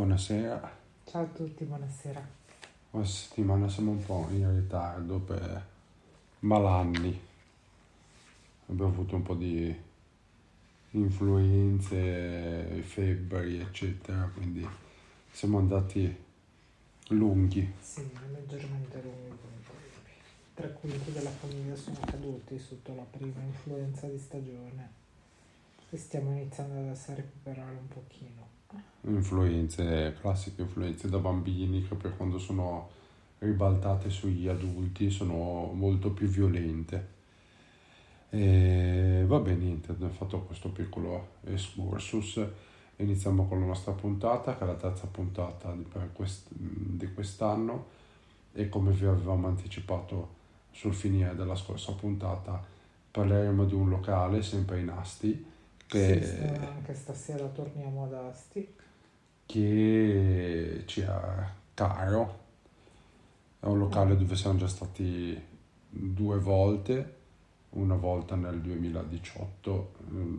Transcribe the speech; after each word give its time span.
Buonasera, 0.00 0.70
Ciao 1.06 1.22
a 1.22 1.26
tutti, 1.28 1.64
buonasera. 1.64 2.22
questa 2.90 3.28
settimana 3.28 3.66
siamo 3.66 3.92
un 3.92 4.04
po' 4.04 4.26
in 4.28 4.54
ritardo 4.54 5.20
per 5.20 5.66
malanni. 6.40 7.18
Abbiamo 8.66 8.90
avuto 8.90 9.16
un 9.16 9.22
po' 9.22 9.34
di 9.34 9.74
influenze, 10.90 12.82
febbri, 12.82 13.60
eccetera, 13.60 14.30
quindi 14.34 14.68
siamo 15.30 15.56
andati 15.56 16.14
lunghi. 17.08 17.72
Sì, 17.80 18.06
leggermente 18.32 19.00
lunghi. 19.00 19.38
Tre 20.52 20.72
quinti 20.74 21.10
della 21.10 21.30
famiglia 21.30 21.74
sono 21.74 22.00
caduti 22.04 22.58
sotto 22.58 22.94
la 22.94 23.06
prima 23.10 23.40
influenza 23.40 24.06
di 24.06 24.18
stagione 24.18 24.90
e 25.88 25.96
stiamo 25.96 26.32
iniziando 26.32 26.80
adesso 26.80 27.12
a 27.12 27.14
recuperare 27.14 27.70
un 27.70 27.88
pochino. 27.88 28.45
Influenze, 29.06 30.16
classiche 30.20 30.62
influenze 30.62 31.08
da 31.08 31.18
bambini 31.18 31.86
che 31.86 31.94
per 31.94 32.16
quando 32.16 32.38
sono 32.38 32.90
ribaltate 33.38 34.10
sugli 34.10 34.48
adulti 34.48 35.10
sono 35.10 35.70
molto 35.72 36.10
più 36.10 36.26
violente. 36.26 37.14
E 38.30 39.24
vabbè, 39.26 39.52
niente, 39.52 39.92
abbiamo 39.92 40.12
fatto 40.12 40.40
questo 40.40 40.70
piccolo 40.70 41.28
excursus. 41.44 42.44
Iniziamo 42.96 43.46
con 43.46 43.60
la 43.60 43.66
nostra 43.66 43.92
puntata, 43.92 44.56
che 44.56 44.64
è 44.64 44.66
la 44.66 44.74
terza 44.74 45.06
puntata 45.06 45.72
di, 45.72 45.84
quest- 46.12 46.48
di 46.50 47.12
quest'anno 47.12 47.86
e 48.52 48.68
come 48.68 48.90
vi 48.90 49.04
avevamo 49.04 49.46
anticipato 49.48 50.34
sul 50.70 50.94
finire 50.94 51.34
della 51.34 51.54
scorsa 51.54 51.92
puntata 51.92 52.62
parleremo 53.10 53.64
di 53.64 53.74
un 53.74 53.88
locale 53.88 54.42
sempre 54.42 54.80
in 54.80 54.90
Asti 54.90 55.44
che, 55.86 56.22
sì, 56.22 56.42
anche 56.42 56.94
stasera 56.94 57.46
torniamo 57.46 58.04
ad 58.04 58.12
Asti. 58.14 58.74
Che 59.56 60.82
ci 60.84 61.00
è 61.00 61.08
caro. 61.72 62.44
È 63.58 63.64
un 63.66 63.78
locale 63.78 64.16
dove 64.16 64.36
siamo 64.36 64.58
già 64.58 64.68
stati 64.68 65.40
due 65.88 66.38
volte, 66.38 67.14
una 67.70 67.94
volta 67.94 68.34
nel 68.36 68.60
2018, 68.60 69.92
mm, 70.10 70.34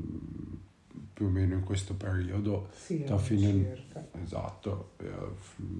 più 1.14 1.26
o 1.26 1.30
meno 1.30 1.56
in 1.56 1.64
questo 1.64 1.96
periodo, 1.96 2.68
Sì, 2.76 3.04
tra 3.04 3.18
fine- 3.18 3.76
circa. 3.76 4.06
esatto, 4.22 4.92
eh, 4.98 5.06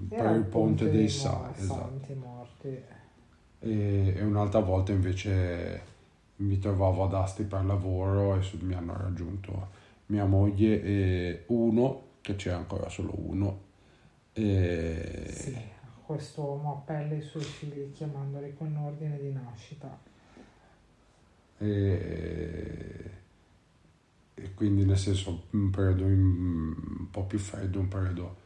per 0.08 0.34
il 0.34 0.42
ponte 0.42 0.90
dei 0.90 1.08
Sa, 1.08 1.52
esatto. 1.56 2.14
Morti. 2.14 2.82
E, 3.60 4.14
e 4.16 4.22
un'altra 4.22 4.60
volta 4.60 4.90
invece 4.90 5.82
mi 6.36 6.58
trovavo 6.58 7.04
ad 7.04 7.14
Asti 7.14 7.44
per 7.44 7.64
lavoro 7.64 8.34
e 8.36 8.40
mi 8.60 8.74
hanno 8.74 8.96
raggiunto 8.96 9.68
mia 10.06 10.24
moglie 10.24 10.82
e 10.82 11.44
uno, 11.48 12.02
che 12.32 12.36
c'è 12.36 12.50
ancora 12.50 12.88
solo 12.90 13.12
uno, 13.16 13.60
e 14.32 15.26
Sì, 15.26 15.56
quest'uomo 16.04 16.72
appella 16.78 17.14
i 17.14 17.22
suoi 17.22 17.44
figli 17.44 17.92
chiamandoli 17.92 18.52
con 18.54 18.76
ordine 18.76 19.16
di 19.18 19.32
nascita. 19.32 19.96
e, 21.60 23.10
e 24.34 24.54
quindi 24.54 24.84
nel 24.84 24.96
senso 24.98 25.44
un 25.50 25.70
periodo 25.70 26.04
un 26.04 27.08
po' 27.10 27.24
più 27.24 27.38
freddo, 27.38 27.80
un 27.80 27.88
periodo 27.88 28.36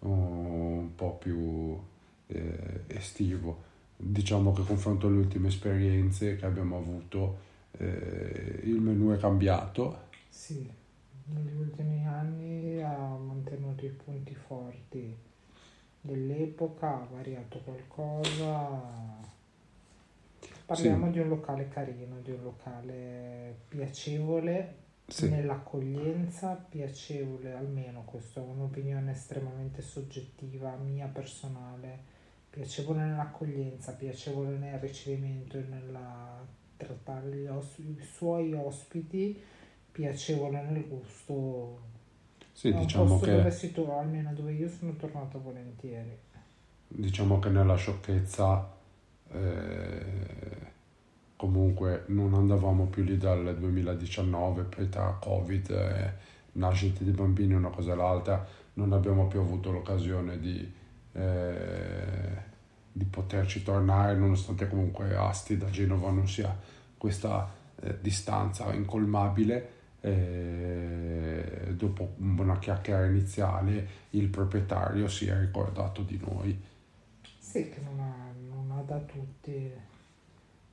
un 0.00 0.94
po' 0.94 1.16
più 1.16 1.78
eh, 2.26 2.84
estivo. 2.88 3.70
Diciamo 3.96 4.52
che 4.52 4.64
confronto 4.64 5.06
alle 5.06 5.18
ultime 5.18 5.48
esperienze 5.48 6.36
che 6.36 6.46
abbiamo 6.46 6.76
avuto, 6.78 7.38
eh, 7.78 8.60
il 8.64 8.80
menù 8.80 9.12
è 9.12 9.18
cambiato, 9.18 10.10
Sì, 10.30 10.68
negli 11.26 11.54
ultimi 11.54 12.06
anni 12.06 12.82
ha 12.82 12.96
mantenuto 13.16 13.84
i 13.84 13.90
punti 13.90 14.34
forti 14.34 15.16
dell'epoca, 16.00 16.94
ha 17.02 17.08
variato 17.10 17.58
qualcosa. 17.60 19.20
Parliamo 20.66 21.10
di 21.10 21.18
un 21.18 21.28
locale 21.28 21.68
carino, 21.68 22.20
di 22.20 22.30
un 22.30 22.42
locale 22.42 23.54
piacevole 23.68 24.80
Sì. 25.06 25.28
nell'accoglienza, 25.28 26.54
piacevole 26.54 27.52
almeno, 27.52 28.02
questa 28.04 28.40
è 28.40 28.44
un'opinione 28.44 29.12
estremamente 29.12 29.82
soggettiva, 29.82 30.74
mia 30.76 31.06
personale, 31.08 31.98
piacevole 32.48 33.04
nell'accoglienza, 33.04 33.92
piacevole 33.92 34.56
nel 34.56 34.78
ricevimento 34.78 35.58
e 35.58 35.62
nel 35.68 35.98
trattare 36.76 37.48
os- 37.50 37.78
i 37.78 37.98
suoi 38.00 38.54
ospiti, 38.54 39.40
piacevole 39.92 40.62
nel 40.62 40.86
gusto. 40.88 41.80
Sì, 42.52 42.68
è 42.70 42.74
diciamo 42.74 43.04
posto 43.06 43.24
che- 43.26 43.36
dove 43.36 43.50
si 43.50 43.72
trova, 43.72 44.00
almeno 44.00 44.32
dove 44.34 44.52
io 44.52 44.68
sono 44.68 44.94
tornata 44.96 45.38
volentieri. 45.38 46.18
diciamo 46.94 47.38
che 47.38 47.48
nella 47.48 47.74
sciocchezza 47.76 48.70
eh, 49.30 50.70
comunque 51.36 52.04
non 52.08 52.34
andavamo 52.34 52.86
più 52.86 53.02
lì 53.02 53.16
dal 53.16 53.56
2019 53.58 54.62
poi 54.64 54.88
tra 54.90 55.16
covid 55.20 55.70
e 55.70 56.12
nascite 56.52 57.02
di 57.04 57.10
bambini 57.10 57.54
una 57.54 57.70
cosa 57.70 57.92
e 57.92 57.96
l'altra 57.96 58.46
non 58.74 58.92
abbiamo 58.92 59.26
più 59.26 59.40
avuto 59.40 59.72
l'occasione 59.72 60.38
di, 60.38 60.70
eh, 61.12 62.36
di 62.92 63.04
poterci 63.06 63.62
tornare 63.62 64.14
nonostante 64.14 64.68
comunque 64.68 65.14
Asti 65.16 65.56
da 65.56 65.70
Genova 65.70 66.10
non 66.10 66.28
sia 66.28 66.54
questa 66.98 67.50
eh, 67.80 67.98
distanza 68.00 68.72
incolmabile 68.74 69.80
eh, 70.02 71.72
dopo 71.76 72.14
una 72.18 72.58
chiacchiera 72.58 73.06
iniziale 73.06 73.88
il 74.10 74.28
proprietario 74.28 75.08
si 75.08 75.26
è 75.26 75.38
ricordato 75.38 76.02
di 76.02 76.20
noi 76.22 76.60
Sì, 77.38 77.68
che 77.70 77.80
non 77.80 77.98
ha, 78.00 78.32
non 78.48 78.76
ha 78.78 78.82
da 78.82 78.98
tutti 78.98 79.72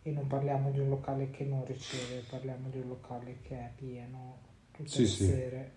e 0.01 0.12
non 0.12 0.28
parliamo 0.28 0.72
di 0.72 0.79
un 0.79 0.90
locale 0.90 1.29
che 1.29 1.44
non 1.45 1.66
riceve, 1.66 2.23
parliamo 2.29 2.69
di 2.69 2.79
un 2.79 2.88
locale 2.88 3.38
che 3.41 3.56
è 3.56 3.72
pieno 3.75 4.38
tutte 4.72 4.90
Sì, 4.90 5.01
le 5.01 5.07
sì. 5.07 5.25
sere. 5.25 5.72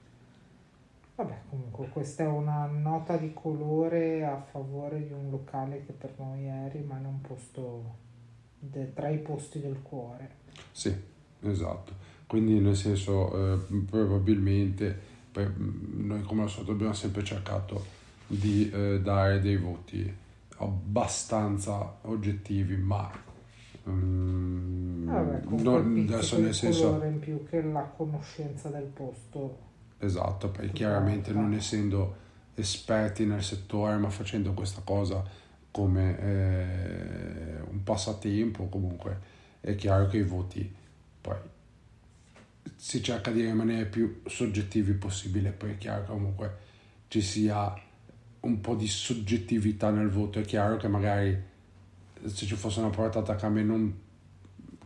Vabbè, 1.14 1.40
comunque 1.50 1.88
questa 1.88 2.22
è 2.24 2.26
una 2.26 2.64
nota 2.66 3.16
di 3.16 3.32
colore 3.34 4.24
a 4.24 4.40
favore 4.40 5.06
di 5.06 5.12
un 5.12 5.30
locale 5.30 5.84
che 5.84 5.92
per 5.92 6.14
noi 6.18 6.46
è 6.46 6.70
rimane 6.72 7.06
un 7.06 7.20
posto 7.20 7.96
de- 8.58 8.92
tra 8.94 9.08
i 9.08 9.18
posti 9.18 9.60
del 9.60 9.82
cuore. 9.82 10.30
Sì, 10.72 10.94
esatto. 11.42 11.92
Quindi 12.26 12.58
nel 12.60 12.76
senso, 12.76 13.54
eh, 13.54 13.58
probabilmente 13.88 15.10
per- 15.32 15.54
noi 15.56 16.22
come 16.22 16.42
al 16.42 16.50
solito 16.50 16.72
abbiamo 16.72 16.92
sempre 16.92 17.24
cercato 17.24 17.84
di 18.26 18.70
eh, 18.70 19.00
dare 19.02 19.40
dei 19.40 19.56
voti 19.56 20.12
abbastanza 20.58 21.96
oggettivi, 22.02 22.76
ma 22.76 23.10
mm, 23.88 25.08
non- 25.08 25.42
quel 25.44 25.84
pizzico 25.84 26.14
adesso 26.14 26.38
nel 26.40 26.54
senso 26.54 27.02
in 27.04 27.18
più 27.18 27.46
che 27.48 27.62
la 27.62 27.82
conoscenza 27.96 28.68
del 28.68 28.84
posto. 28.84 29.70
Esatto, 29.98 30.48
perché 30.48 30.72
chiaramente 30.72 31.32
non 31.32 31.52
essendo 31.52 32.16
esperti 32.54 33.24
nel 33.24 33.42
settore, 33.42 33.96
ma 33.96 34.10
facendo 34.10 34.52
questa 34.52 34.80
cosa 34.84 35.22
come 35.70 36.18
eh, 36.18 37.60
un 37.70 37.82
passatempo, 37.82 38.66
comunque 38.66 39.18
è 39.60 39.74
chiaro 39.74 40.06
che 40.06 40.18
i 40.18 40.22
voti 40.22 40.70
poi 41.20 41.36
si 42.76 43.02
cerca 43.02 43.30
di 43.30 43.42
rimanere 43.42 43.86
più 43.86 44.22
soggettivi 44.26 44.92
possibile, 44.92 45.50
poi 45.50 45.72
è 45.72 45.78
chiaro 45.78 46.02
che 46.02 46.10
comunque 46.10 46.56
ci 47.08 47.20
sia 47.20 47.74
un 48.40 48.60
po' 48.60 48.74
di 48.74 48.88
soggettività 48.88 49.90
nel 49.90 50.08
voto. 50.08 50.38
È 50.38 50.42
chiaro 50.42 50.76
che 50.76 50.88
magari 50.88 51.50
se 52.24 52.46
ci 52.46 52.54
fosse 52.54 52.80
una 52.80 52.90
portata 52.90 53.34
che 53.34 53.46
a 53.46 53.48
me 53.48 53.62
non, 53.62 53.98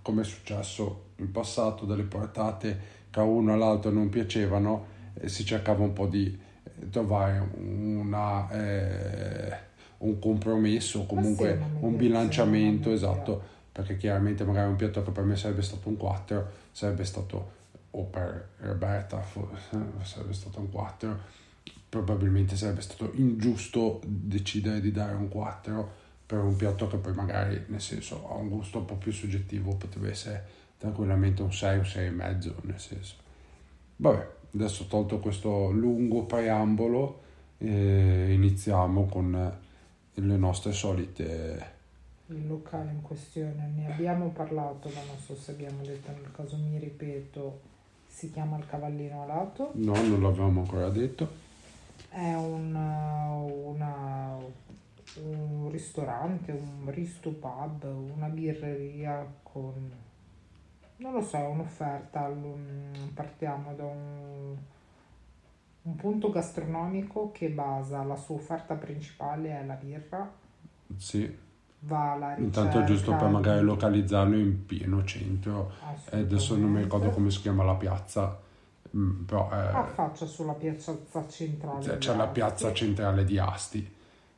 come 0.03 0.23
è 0.23 0.25
successo 0.25 1.05
in 1.17 1.31
passato, 1.31 1.85
delle 1.85 2.03
portate 2.03 2.95
che 3.11 3.21
a 3.21 3.23
uno 3.23 3.53
all'altro 3.53 3.91
non 3.91 4.09
piacevano, 4.09 4.87
eh, 5.15 5.29
si 5.29 5.45
cercava 5.45 5.83
un 5.83 5.93
po' 5.93 6.07
di 6.07 6.27
eh, 6.63 6.91
trovare 6.91 7.39
una, 7.55 8.51
eh, 8.51 9.57
un 9.99 10.19
compromesso, 10.19 11.07
comunque 11.07 11.59
sì, 11.59 11.85
un 11.85 11.97
bilanciamento, 11.97 12.91
esatto, 12.91 13.55
perché 13.73 13.97
chiaramente 13.97 14.45
magari 14.45 14.69
un 14.69 14.77
piatto 14.77 15.03
che 15.03 15.11
per 15.11 15.25
me 15.25 15.37
sarebbe 15.37 15.63
stato 15.63 15.89
un 15.89 15.97
4 15.97 16.49
sarebbe 16.73 17.05
stato, 17.05 17.53
o 17.99 18.05
per 18.05 18.51
Roberta 18.59 19.25
sarebbe 20.03 20.33
stato 20.35 20.61
un 20.61 20.71
4, 20.71 21.19
probabilmente 21.89 22.55
sarebbe 22.55 22.83
stato 22.83 23.11
ingiusto 23.15 24.01
decidere 24.05 24.81
di 24.81 24.93
dare 24.93 25.15
un 25.15 25.29
4 25.29 26.05
per 26.27 26.41
un 26.41 26.57
piatto 26.57 26.89
che 26.89 26.99
poi 26.99 27.15
magari, 27.15 27.65
nel 27.69 27.81
senso, 27.81 28.29
ha 28.29 28.35
un 28.35 28.49
gusto 28.49 28.79
un 28.79 28.85
po' 28.85 28.97
più 28.97 29.13
soggettivo, 29.13 29.77
potrebbe 29.77 30.11
essere 30.11 30.45
tranquillamente 30.77 31.41
un 31.43 31.53
6 31.53 31.79
o 31.79 31.85
6 31.85 32.07
e 32.07 32.11
mezzo, 32.11 32.55
nel 32.63 32.79
senso. 32.79 33.15
Vabbè, 33.97 34.29
adesso 34.55 34.87
tolto 34.87 35.19
questo 35.19 35.71
lungo 35.71 36.25
preambolo, 36.25 37.23
eh, 37.59 38.33
iniziamo 38.33 39.07
con 39.07 39.59
le 40.13 40.37
nostre 40.37 40.73
solite... 40.73 41.75
Il 42.27 42.47
locale 42.49 42.91
in 42.91 43.03
questione 43.03 43.73
ne 43.75 43.91
abbiamo 43.91 44.31
parlato, 44.31 44.89
ma 44.89 45.01
non 45.07 45.17
so 45.25 45.35
se 45.37 45.53
abbiamo 45.53 45.83
detto 45.83 46.11
nel 46.11 46.33
caso 46.33 46.57
mi 46.57 46.77
ripeto, 46.77 47.61
si 48.17 48.31
chiama 48.31 48.57
il 48.57 48.65
Cavallino 48.67 49.25
Alato. 49.25 49.73
No, 49.75 49.93
non 49.93 50.23
l'avevamo 50.23 50.61
ancora 50.61 50.89
detto. 50.89 51.29
È 52.09 52.33
un, 52.33 52.75
una, 52.75 54.39
un 55.23 55.69
ristorante, 55.71 56.51
un 56.51 56.91
risto 56.91 57.31
pub, 57.33 57.85
una 57.85 58.29
birreria 58.29 59.23
con... 59.43 59.93
non 60.97 61.13
lo 61.13 61.21
so, 61.21 61.37
è 61.37 61.47
un'offerta. 61.47 62.33
Partiamo 63.13 63.75
da 63.75 63.85
un, 63.85 64.57
un 65.83 65.97
punto 65.97 66.31
gastronomico 66.31 67.31
che 67.33 67.51
basa 67.51 68.03
la 68.03 68.17
sua 68.17 68.37
offerta 68.37 68.77
principale 68.77 69.61
è 69.61 69.63
la 69.63 69.75
birra. 69.75 70.33
Sì, 70.97 71.37
Va 71.81 72.13
alla 72.13 72.35
ricerca 72.35 72.61
intanto 72.63 72.85
giusto 72.85 73.15
per 73.15 73.29
magari 73.29 73.63
localizzarlo 73.63 74.37
in 74.37 74.67
pieno 74.67 75.05
centro. 75.05 75.73
Adesso 76.11 76.57
non 76.57 76.71
mi 76.71 76.83
ricordo 76.83 77.11
come 77.11 77.31
si 77.31 77.41
chiama 77.41 77.63
la 77.65 77.75
piazza, 77.75 78.39
mm, 78.97 79.25
però 79.25 79.51
è- 79.51 79.55
affaccia 79.55 80.27
sulla 80.27 80.55
piazza 80.55 80.97
centrale. 81.29 81.81
C'è, 81.81 81.99
c'è 81.99 82.17
la 82.17 82.27
piazza 82.27 82.73
centrale 82.73 83.25
di 83.25 83.39
Asti, 83.39 83.89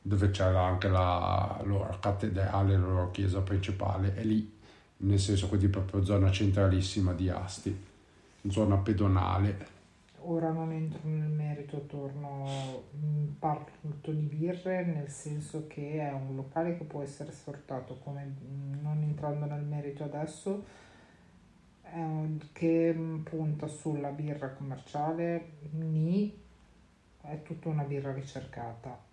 dove 0.01 0.29
c'era 0.31 0.61
anche 0.63 0.87
la 0.87 1.59
loro 1.63 1.97
cattedrale, 1.99 2.77
la 2.77 2.85
loro 2.85 3.11
chiesa 3.11 3.39
principale, 3.41 4.13
è 4.15 4.23
lì, 4.23 4.57
nel 4.97 5.19
senso 5.19 5.47
quindi 5.47 5.69
proprio 5.69 6.03
zona 6.03 6.31
centralissima 6.31 7.13
di 7.13 7.29
Asti, 7.29 7.85
zona 8.47 8.77
pedonale. 8.77 9.68
Ora 10.21 10.51
non 10.51 10.71
entro 10.71 10.99
nel 11.03 11.29
merito, 11.29 11.85
torno, 11.85 12.45
mm, 12.95 13.27
parlo 13.39 13.67
di 14.05 14.25
birre 14.25 14.83
nel 14.85 15.09
senso 15.09 15.67
che 15.67 15.99
è 15.99 16.11
un 16.11 16.35
locale 16.35 16.77
che 16.77 16.83
può 16.83 17.01
essere 17.01 17.31
sfruttato 17.31 17.99
come, 17.99 18.25
mm, 18.25 18.81
non 18.81 19.01
entrando 19.01 19.45
nel 19.45 19.63
merito 19.63 20.03
adesso, 20.03 20.63
che 22.51 22.93
mm, 22.93 23.21
punta 23.23 23.67
sulla 23.67 24.09
birra 24.09 24.49
commerciale, 24.49 25.53
ni, 25.71 26.37
è 27.21 27.41
tutta 27.41 27.69
una 27.69 27.83
birra 27.83 28.13
ricercata. 28.13 29.07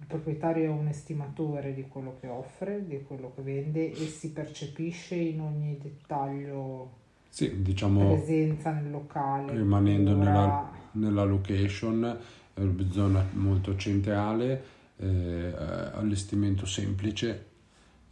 Il 0.00 0.06
proprietario 0.06 0.64
è 0.64 0.68
un 0.68 0.88
estimatore 0.88 1.72
di 1.72 1.86
quello 1.88 2.16
che 2.20 2.28
offre, 2.28 2.86
di 2.86 3.02
quello 3.04 3.32
che 3.34 3.42
vende 3.42 3.90
e 3.90 4.06
si 4.06 4.32
percepisce 4.32 5.14
in 5.14 5.40
ogni 5.40 5.78
dettaglio 5.78 7.02
Sì, 7.34 7.62
diciamo 7.62 8.14
presenza 8.14 8.70
nel 8.70 8.92
locale. 8.92 9.54
rimanendo 9.54 10.12
cura. 10.14 10.24
nella, 10.30 10.70
nella 10.92 11.24
location, 11.24 12.16
è 12.54 12.60
zona 12.90 13.26
molto 13.32 13.74
centrale, 13.74 14.62
eh, 14.98 15.52
allestimento 15.94 16.64
semplice, 16.64 17.46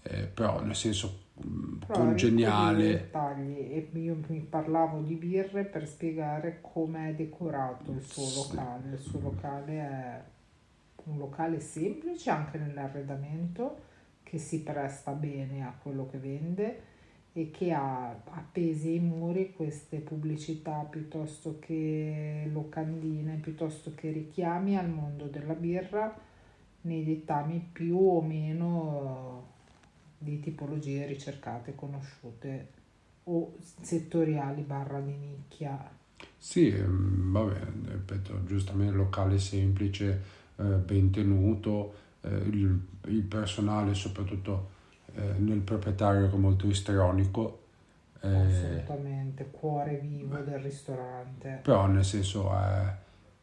eh, 0.03 0.25
però 0.25 0.61
nel 0.65 0.75
senso 0.75 1.21
mm, 1.47 1.83
Però 1.87 2.03
congeniale. 2.03 2.85
dettagli 2.89 3.59
e 3.59 3.89
io 3.93 4.19
mi 4.27 4.41
parlavo 4.41 5.03
di 5.03 5.15
birre 5.15 5.67
per 5.67 5.87
spiegare 5.87 6.59
come 6.61 7.11
è 7.11 7.15
decorato 7.15 7.93
il 7.93 8.03
suo 8.03 8.25
Sì. 8.25 8.57
locale. 8.57 8.91
Il 8.95 8.99
suo 8.99 9.21
locale 9.21 9.73
è 9.79 10.23
un 11.05 11.19
locale 11.19 11.61
semplice 11.61 12.29
anche 12.29 12.59
nell'arredamento 12.59 13.91
che 14.25 14.39
si 14.39 14.65
presta 14.65 15.13
bene 15.13 15.63
a 15.65 15.73
quello 15.81 16.09
che 16.11 16.19
vende 16.19 16.91
e 17.35 17.51
che 17.51 17.73
ha 17.73 18.11
appesi 18.31 18.89
ai 18.89 19.01
muri 19.01 19.53
queste 19.53 19.99
pubblicità 19.99 20.87
piuttosto 20.89 21.59
che 21.61 22.49
locandine, 22.53 23.37
piuttosto 23.37 23.93
che 23.95 24.11
richiami 24.11 24.77
al 24.77 24.91
mondo 24.91 25.25
della 25.27 25.55
birra 25.55 26.15
nei 26.83 27.05
dettami 27.05 27.69
più 27.73 27.97
o 27.97 28.21
meno 28.21 29.51
di 30.19 30.41
tipologie 30.41 31.07
ricercate, 31.07 31.75
conosciute 31.75 32.69
o 33.25 33.55
settoriali 33.81 34.63
barra 34.63 35.01
di 35.01 35.15
nicchia. 35.15 35.91
Sì, 36.37 36.69
ehm, 36.69 37.33
vabbè, 37.33 37.61
ripeto, 37.93 38.45
giustamente 38.45 38.95
locale 38.95 39.39
semplice, 39.39 40.23
eh, 40.57 40.63
ben 40.63 41.11
tenuto, 41.11 41.95
eh, 42.21 42.29
il, 42.29 42.79
il 43.07 43.23
personale 43.23 43.95
soprattutto 43.95 44.81
eh, 45.15 45.21
nel 45.39 45.61
proprietario 45.61 46.29
che 46.29 46.35
è 46.35 46.39
molto 46.39 46.67
istrionico, 46.67 47.61
eh, 48.21 48.29
Assolutamente, 48.29 49.51
cuore 49.51 49.99
vivo 49.99 50.37
del 50.39 50.61
ristorante. 50.61 51.59
però 51.63 51.87
nel 51.87 52.05
senso 52.05 52.53
è, 52.55 52.95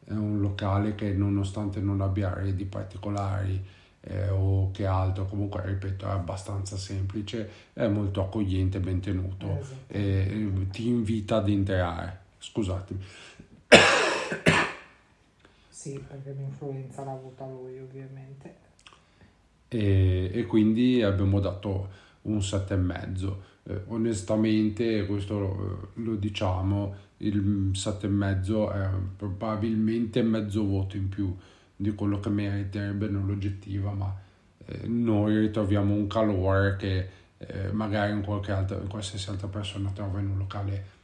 è 0.06 0.12
un 0.12 0.40
locale 0.40 0.94
che 0.94 1.12
nonostante 1.12 1.80
non 1.80 2.00
abbia 2.00 2.30
arredi 2.30 2.64
particolari 2.64 3.62
eh, 4.02 4.28
o 4.30 4.70
che 4.72 4.86
altro, 4.86 5.26
comunque 5.26 5.60
ripeto 5.64 6.06
è 6.06 6.10
abbastanza 6.10 6.76
semplice, 6.78 7.50
è 7.74 7.86
molto 7.88 8.22
accogliente, 8.22 8.80
ben 8.80 9.00
tenuto 9.00 9.58
Esatto. 9.58 9.76
e 9.92 10.00
eh, 10.00 10.66
ti 10.70 10.88
invita 10.88 11.36
ad 11.36 11.48
entrare. 11.50 12.18
Scusatemi. 12.38 13.04
Sì, 15.68 16.02
perché 16.06 16.32
l'influenza 16.32 17.04
l'ha 17.04 17.12
avuta 17.12 17.46
lui 17.46 17.78
ovviamente. 17.78 18.68
E, 19.70 20.30
e 20.32 20.46
quindi 20.46 21.02
abbiamo 21.02 21.38
dato 21.38 21.88
un 22.22 22.38
7,5. 22.38 23.34
Eh, 23.62 23.82
onestamente, 23.86 25.06
questo 25.06 25.38
lo, 25.38 25.92
lo 25.94 26.16
diciamo, 26.16 26.94
il 27.18 27.70
7,5 27.72 28.72
è 28.72 28.88
probabilmente 29.16 30.22
mezzo 30.22 30.66
voto 30.66 30.96
in 30.96 31.08
più 31.08 31.34
di 31.76 31.94
quello 31.94 32.18
che 32.20 32.28
meriterebbe 32.28 33.08
nell'oggettiva, 33.08 33.92
ma 33.92 34.14
eh, 34.66 34.86
noi 34.86 35.38
ritroviamo 35.38 35.94
un 35.94 36.06
calore 36.08 36.76
che 36.76 37.08
eh, 37.38 37.72
magari 37.72 38.12
in, 38.12 38.22
qualche 38.22 38.52
altra, 38.52 38.78
in 38.78 38.88
qualsiasi 38.88 39.30
altra 39.30 39.48
persona 39.48 39.90
trova 39.90 40.18
in 40.18 40.28
un 40.28 40.38
locale 40.38 40.98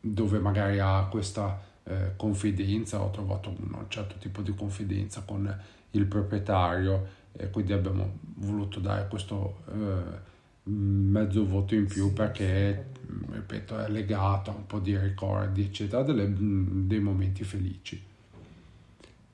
dove 0.00 0.38
magari 0.38 0.78
ha 0.78 1.06
questa 1.10 1.60
eh, 1.82 2.12
confidenza, 2.16 3.02
ho 3.02 3.10
trovato 3.10 3.50
un 3.50 3.84
certo 3.88 4.14
tipo 4.18 4.40
di 4.40 4.54
confidenza 4.54 5.22
con 5.26 5.54
il 5.90 6.06
proprietario 6.06 7.22
e 7.36 7.50
quindi 7.50 7.72
abbiamo 7.72 8.18
voluto 8.36 8.80
dare 8.80 9.08
questo 9.08 9.58
eh, 9.72 10.32
mezzo 10.70 11.46
voto 11.46 11.74
in 11.74 11.86
più 11.86 12.12
perché, 12.12 12.44
assolutamente. 12.44 13.00
ripeto, 13.32 13.78
è 13.78 13.88
legato 13.88 14.50
a 14.50 14.54
un 14.54 14.66
po' 14.66 14.78
di 14.78 14.96
ricordi, 14.98 15.62
eccetera, 15.64 16.02
delle- 16.02 16.32
dei 16.32 17.00
momenti 17.00 17.44
felici. 17.44 18.02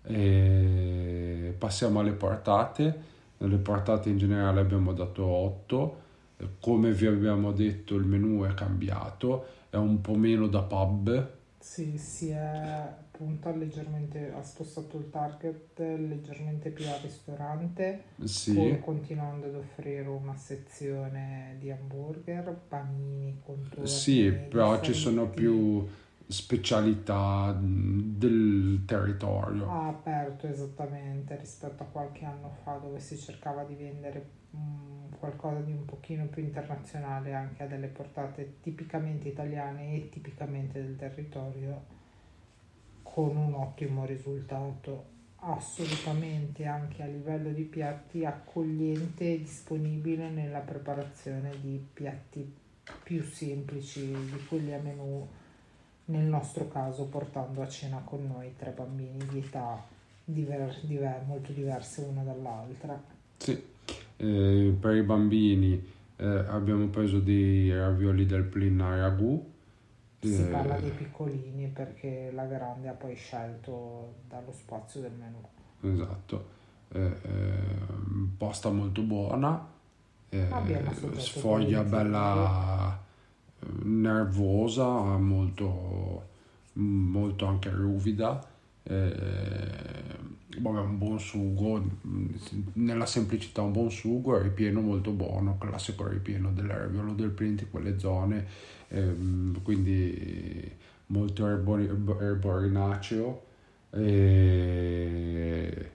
E 0.02 1.54
passiamo 1.58 2.00
alle 2.00 2.12
portate. 2.12 3.08
Nelle 3.38 3.56
portate 3.58 4.08
in 4.10 4.18
generale 4.18 4.60
abbiamo 4.60 4.92
dato 4.92 5.24
8. 5.24 5.98
Come 6.60 6.92
vi 6.92 7.06
abbiamo 7.06 7.52
detto, 7.52 7.94
il 7.96 8.04
menù 8.06 8.42
è 8.44 8.54
cambiato, 8.54 9.46
è 9.70 9.76
un 9.76 10.00
po' 10.00 10.14
meno 10.14 10.46
da 10.46 10.62
pub, 10.62 11.30
Sì, 11.58 11.98
si 11.98 12.30
è 12.30 12.88
punta 13.20 13.54
leggermente, 13.54 14.32
ha 14.32 14.42
spostato 14.42 14.96
il 14.96 15.10
target 15.10 15.78
leggermente 15.78 16.70
più 16.70 16.86
al 16.88 17.00
ristorante, 17.02 18.04
sì. 18.24 18.54
pur 18.54 18.80
continuando 18.80 19.46
ad 19.46 19.56
offrire 19.56 20.08
una 20.08 20.34
sezione 20.34 21.56
di 21.58 21.70
hamburger, 21.70 22.58
panini, 22.66 23.38
contorni. 23.44 23.86
Sì, 23.86 24.32
però 24.32 24.80
ci 24.80 24.94
sono 24.94 25.28
più 25.28 25.86
specialità 26.26 27.54
del 27.60 28.84
territorio. 28.86 29.68
Ha 29.68 29.88
aperto 29.88 30.46
esattamente 30.46 31.36
rispetto 31.36 31.82
a 31.82 31.86
qualche 31.86 32.24
anno 32.24 32.56
fa 32.62 32.76
dove 32.76 33.00
si 33.00 33.18
cercava 33.18 33.64
di 33.64 33.74
vendere 33.74 34.38
qualcosa 35.18 35.60
di 35.60 35.72
un 35.72 35.84
pochino 35.84 36.24
più 36.24 36.42
internazionale 36.42 37.34
anche 37.34 37.64
a 37.64 37.66
delle 37.66 37.88
portate 37.88 38.60
tipicamente 38.62 39.28
italiane 39.28 39.94
e 39.94 40.08
tipicamente 40.08 40.80
del 40.80 40.96
territorio 40.96 41.98
con 43.12 43.36
un 43.36 43.54
ottimo 43.54 44.04
risultato. 44.04 45.18
assolutamente 45.42 46.66
anche 46.66 47.02
a 47.02 47.06
livello 47.06 47.50
di 47.50 47.62
piatti 47.62 48.26
accogliente 48.26 49.32
e 49.32 49.38
disponibile 49.38 50.28
nella 50.28 50.58
preparazione 50.58 51.52
di 51.62 51.82
piatti 51.94 52.46
più 53.02 53.22
semplici 53.22 54.00
di 54.02 54.44
quelli 54.46 54.74
a 54.74 54.80
menù 54.82 55.26
nel 56.06 56.24
nostro 56.24 56.68
caso 56.68 57.06
portando 57.06 57.62
a 57.62 57.68
cena 57.68 58.02
con 58.04 58.26
noi 58.26 58.54
tre 58.56 58.72
bambini 58.72 59.16
di 59.30 59.38
età 59.38 59.82
diver- 60.24 60.84
diver- 60.84 61.24
molto 61.26 61.52
diverse 61.52 62.02
una 62.02 62.22
dall'altra. 62.22 63.02
Sì, 63.36 63.62
eh, 64.16 64.76
per 64.78 64.94
i 64.94 65.02
bambini 65.02 65.82
eh, 66.16 66.26
abbiamo 66.26 66.86
preso 66.88 67.18
dei 67.20 67.72
ravioli 67.74 68.26
del 68.26 68.44
Plina 68.44 68.96
Ragù. 68.96 69.58
Si 70.20 70.42
eh, 70.42 70.46
parla 70.46 70.78
dei 70.78 70.90
piccolini 70.90 71.68
perché 71.68 72.30
la 72.32 72.44
grande 72.44 72.88
ha 72.88 72.92
poi 72.92 73.14
scelto 73.14 74.16
dallo 74.28 74.52
spazio 74.52 75.00
del 75.00 75.12
menù. 75.12 75.40
Esatto, 75.94 76.44
eh, 76.92 77.00
eh, 77.22 77.62
pasta 78.36 78.70
molto 78.70 79.00
buona, 79.02 79.66
eh, 80.28 80.42
assaggiato 80.42 81.18
sfoglia 81.18 81.82
bella 81.84 83.00
eh, 83.60 83.66
nervosa, 83.84 85.16
molto, 85.16 86.28
molto 86.74 87.46
anche 87.46 87.70
ruvida, 87.70 88.46
eh, 88.82 89.99
vabbè, 90.60 90.80
un 90.80 90.98
buon 90.98 91.18
sugo, 91.18 91.82
nella 92.74 93.06
semplicità 93.06 93.62
un 93.62 93.72
buon 93.72 93.90
sugo, 93.90 94.40
ripieno 94.40 94.80
molto 94.80 95.10
buono, 95.10 95.56
classico 95.58 96.06
ripieno 96.06 96.50
dell'erbiolo 96.52 97.12
del 97.12 97.30
Print 97.30 97.62
in 97.62 97.70
quelle 97.70 97.98
zone, 97.98 98.46
ehm, 98.88 99.62
quindi 99.62 100.70
molto 101.06 101.46
erbori- 101.46 101.88
erborinaceo 101.88 103.42
e 103.90 105.90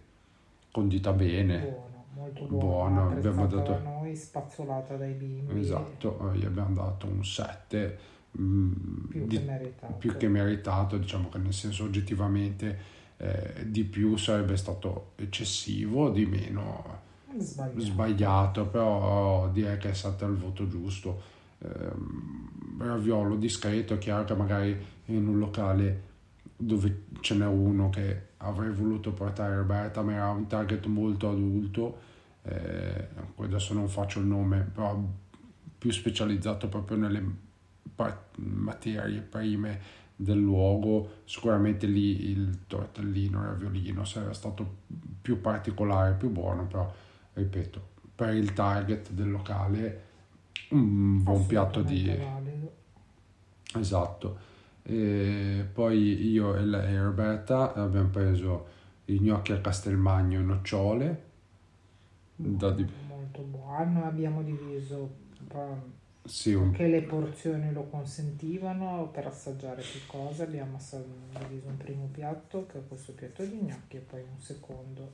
condita 0.72 1.12
bene. 1.13 1.60
Buono, 1.60 2.05
molto 2.13 2.45
Buono, 2.45 3.01
buono. 3.01 3.12
abbiamo 3.12 3.48
dato- 3.48 3.72
da 3.72 3.79
noi, 3.79 4.15
spazzolata 4.15 4.95
dai 4.95 5.13
bimbi. 5.13 5.60
Esatto, 5.60 6.31
eh, 6.34 6.38
gli 6.38 6.45
abbiamo 6.45 6.74
dato 6.75 7.07
un 7.07 7.24
7 7.24 7.98
mm, 8.38 8.74
Più 9.10 9.25
di- 9.27 9.38
che 9.38 9.74
più 9.98 10.17
che 10.17 10.27
meritato, 10.27 10.98
diciamo 10.98 11.29
che 11.29 11.38
nel 11.38 11.53
senso 11.53 11.86
oggettivamente 11.86 12.93
eh, 13.17 13.69
di 13.69 13.84
più 13.84 14.17
sarebbe 14.17 14.57
stato 14.57 15.12
eccessivo, 15.15 16.10
di 16.10 16.25
meno 16.25 17.03
Sbagliato. 17.38 17.79
sbagliato, 17.79 18.65
però 18.67 19.50
direi 19.50 19.77
che 19.77 19.89
è 19.89 19.93
stato 19.93 20.25
il 20.25 20.36
voto 20.36 20.67
giusto. 20.67 21.22
Ehm, 21.60 22.77
raviolo 22.79 23.36
discreto, 23.36 23.93
è 23.93 23.98
chiaro 23.98 24.24
che 24.25 24.34
magari 24.36 24.77
in 25.05 25.27
un 25.27 25.39
locale 25.39 26.13
dove 26.57 27.03
ce 27.22 27.36
n'è 27.36 27.45
uno 27.45 27.89
che 27.89 28.27
avrei 28.38 28.72
voluto 28.72 29.12
portare 29.12 29.55
Roberta, 29.55 30.01
ma 30.01 30.13
era 30.13 30.29
un 30.29 30.48
target 30.48 30.86
molto 30.86 31.29
adulto, 31.29 31.98
eh, 32.43 33.07
adesso 33.38 33.74
non 33.74 33.89
faccio 33.89 34.19
il 34.19 34.25
nome, 34.25 34.69
però 34.74 35.01
più 35.77 35.91
specializzato 35.91 36.67
proprio 36.67 36.98
nelle 36.98 37.24
materie 38.38 39.22
prime 39.22 40.03
del 40.15 40.39
luogo, 40.39 41.22
sicuramente 41.25 41.88
lì 41.88 42.29
il 42.29 42.67
tortellino, 42.67 43.41
il 43.41 43.48
raviolino 43.48 44.05
sarebbe 44.05 44.34
stato 44.34 44.77
più 45.22 45.41
particolare, 45.41 46.15
più 46.15 46.29
buono, 46.29 46.65
però 46.67 46.91
ripeto, 47.34 47.81
per 48.15 48.34
il 48.34 48.53
target 48.53 49.12
del 49.12 49.29
locale 49.29 50.03
un 50.69 51.22
buon 51.22 51.45
piatto 51.45 51.81
di... 51.81 52.05
Valido. 52.07 52.74
Esatto. 53.75 54.38
E 54.84 55.67
poi 55.74 56.29
io 56.29 56.55
e, 56.55 56.63
lei, 56.63 56.93
e 56.93 57.01
Roberta 57.01 57.74
abbiamo 57.74 58.10
preso 58.10 58.67
i 59.05 59.19
gnocchi 59.19 59.51
al 59.51 59.62
castelmagno 59.62 60.39
e 60.39 60.43
nocciole. 60.43 61.24
Da 62.36 62.72
di- 62.72 62.88
Molto 63.07 63.41
buono. 63.41 64.05
Abbiamo 64.05 64.43
diviso 64.43 65.10
sì, 66.25 66.53
un- 66.53 66.75
che 66.75 66.88
le 66.88 67.01
porzioni 67.01 67.72
lo 67.72 67.86
consentivano 67.88 69.10
per 69.12 69.25
assaggiare 69.27 69.82
più 69.82 70.00
cose. 70.08 70.44
Abbiamo 70.44 70.77
assa- 70.77 71.03
diviso 71.39 71.67
un 71.70 71.77
primo 71.77 72.08
piatto, 72.12 72.65
che 72.67 72.79
è 72.79 72.88
questo 72.88 73.13
piatto 73.13 73.44
di 73.44 73.55
gnocchi, 73.58 73.98
e 73.98 74.00
poi 74.01 74.22
un 74.22 74.39
secondo, 74.39 75.13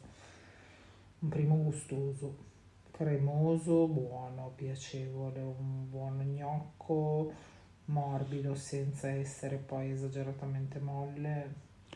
un 1.20 1.30
primo 1.30 1.56
gustoso, 1.64 2.36
cremoso, 2.92 3.88
buono, 3.88 4.52
piacevole, 4.56 5.40
un 5.40 5.90
buon 5.90 6.18
gnocco 6.36 7.32
morbido 7.86 8.56
senza 8.56 9.10
essere 9.10 9.58
poi 9.58 9.92
esageratamente 9.92 10.80
molle. 10.80 11.54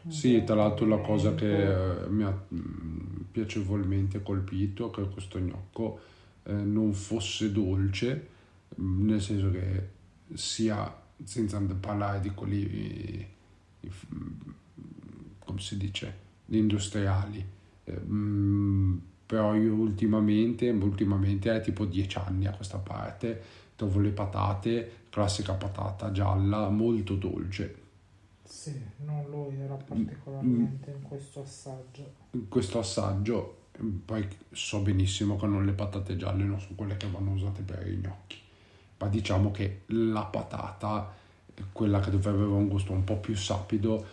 Sì, 0.08 0.44
tra 0.44 0.56
l'altro 0.56 0.86
la 0.86 1.00
cosa 1.00 1.34
che 1.36 2.04
eh, 2.04 2.08
mi 2.10 2.24
ha 2.24 2.32
mm, 2.54 3.22
piacevolmente 3.32 4.22
colpito 4.22 4.88
è 4.92 4.96
che 4.96 5.10
questo 5.10 5.40
gnocco 5.40 6.00
eh, 6.44 6.54
non 6.54 6.94
fosse 6.94 7.52
dolce, 7.52 8.28
nel 8.76 9.22
senso 9.22 9.52
che 9.52 9.90
sia, 10.34 10.94
senza 11.24 11.60
parlare 11.80 12.20
di 12.20 12.30
quelli, 12.32 13.28
mm, 13.86 14.32
come 15.40 15.60
si 15.60 15.78
dice, 15.78 16.24
gli 16.46 16.58
industriali, 16.58 17.46
eh, 17.84 18.00
mm, 18.00 18.98
però 19.26 19.56
io 19.56 19.74
ultimamente, 19.74 20.70
ultimamente 20.70 21.56
è 21.56 21.62
tipo 21.62 21.86
10 21.86 22.18
anni 22.18 22.48
a 22.48 22.52
questa 22.52 22.78
parte, 22.78 23.42
trovo 23.76 24.00
le 24.00 24.12
patate, 24.12 25.04
classica 25.10 25.54
patata 25.54 26.12
gialla, 26.12 26.70
molto 26.70 27.16
dolce. 27.16 27.84
Sì, 28.44 28.80
non 28.98 29.26
lo 29.30 29.52
era 29.52 29.74
particolarmente 29.74 30.92
in 30.92 31.02
questo 31.02 31.42
assaggio. 31.42 32.14
in 32.32 32.48
questo 32.48 32.78
assaggio 32.78 33.64
poi 34.06 34.26
so 34.52 34.82
benissimo 34.82 35.36
che 35.36 35.48
non 35.48 35.66
le 35.66 35.74
patate 35.74 36.16
gialle 36.16 36.44
non 36.44 36.60
sono 36.60 36.76
quelle 36.76 36.96
che 36.96 37.10
vanno 37.10 37.32
usate 37.32 37.62
per 37.64 37.86
i 37.88 37.98
gnocchi 37.98 38.45
ma 38.98 39.08
diciamo 39.08 39.52
che 39.52 39.82
la 39.88 40.26
patata 40.26 41.14
quella 41.72 42.00
che 42.00 42.12
dovrebbe 42.12 42.38
avere 42.38 42.52
un 42.52 42.68
gusto 42.68 42.92
un 42.94 43.04
po' 43.04 43.18
più 43.18 43.36
sapido 43.36 44.06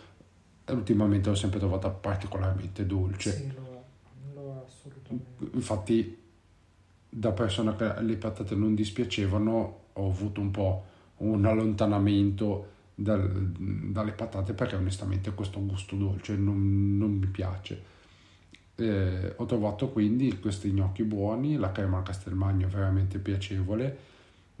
ultimamente 0.67 1.29
l'ho 1.29 1.35
sempre 1.35 1.59
trovata 1.59 1.89
particolarmente 1.89 2.85
dolce 2.85 3.31
Sì, 3.31 3.53
lo 3.53 3.83
lo 4.33 4.63
assolutamente. 4.65 5.45
infatti 5.53 6.17
da 7.09 7.31
persona 7.31 7.75
che 7.75 8.01
le 8.01 8.15
patate 8.15 8.55
non 8.55 8.73
dispiacevano 8.75 9.79
ho 9.93 10.09
avuto 10.09 10.41
un 10.41 10.51
po' 10.51 10.83
un 11.17 11.45
allontanamento 11.45 12.71
dal- 12.95 13.29
dalle 13.29 14.11
patate 14.11 14.53
perché 14.53 14.75
onestamente 14.75 15.33
questo 15.33 15.63
gusto 15.65 15.95
dolce 15.95 16.35
non, 16.35 16.97
non 16.97 17.11
mi 17.11 17.27
piace 17.27 17.91
Eh, 18.75 19.33
ho 19.37 19.45
trovato 19.45 19.89
quindi 19.89 20.39
questi 20.39 20.71
gnocchi 20.71 21.03
buoni 21.03 21.57
la 21.57 21.71
crema 21.71 21.97
al 21.97 22.03
castelmagno 22.03 22.67
veramente 22.69 23.19
piacevole 23.19 23.97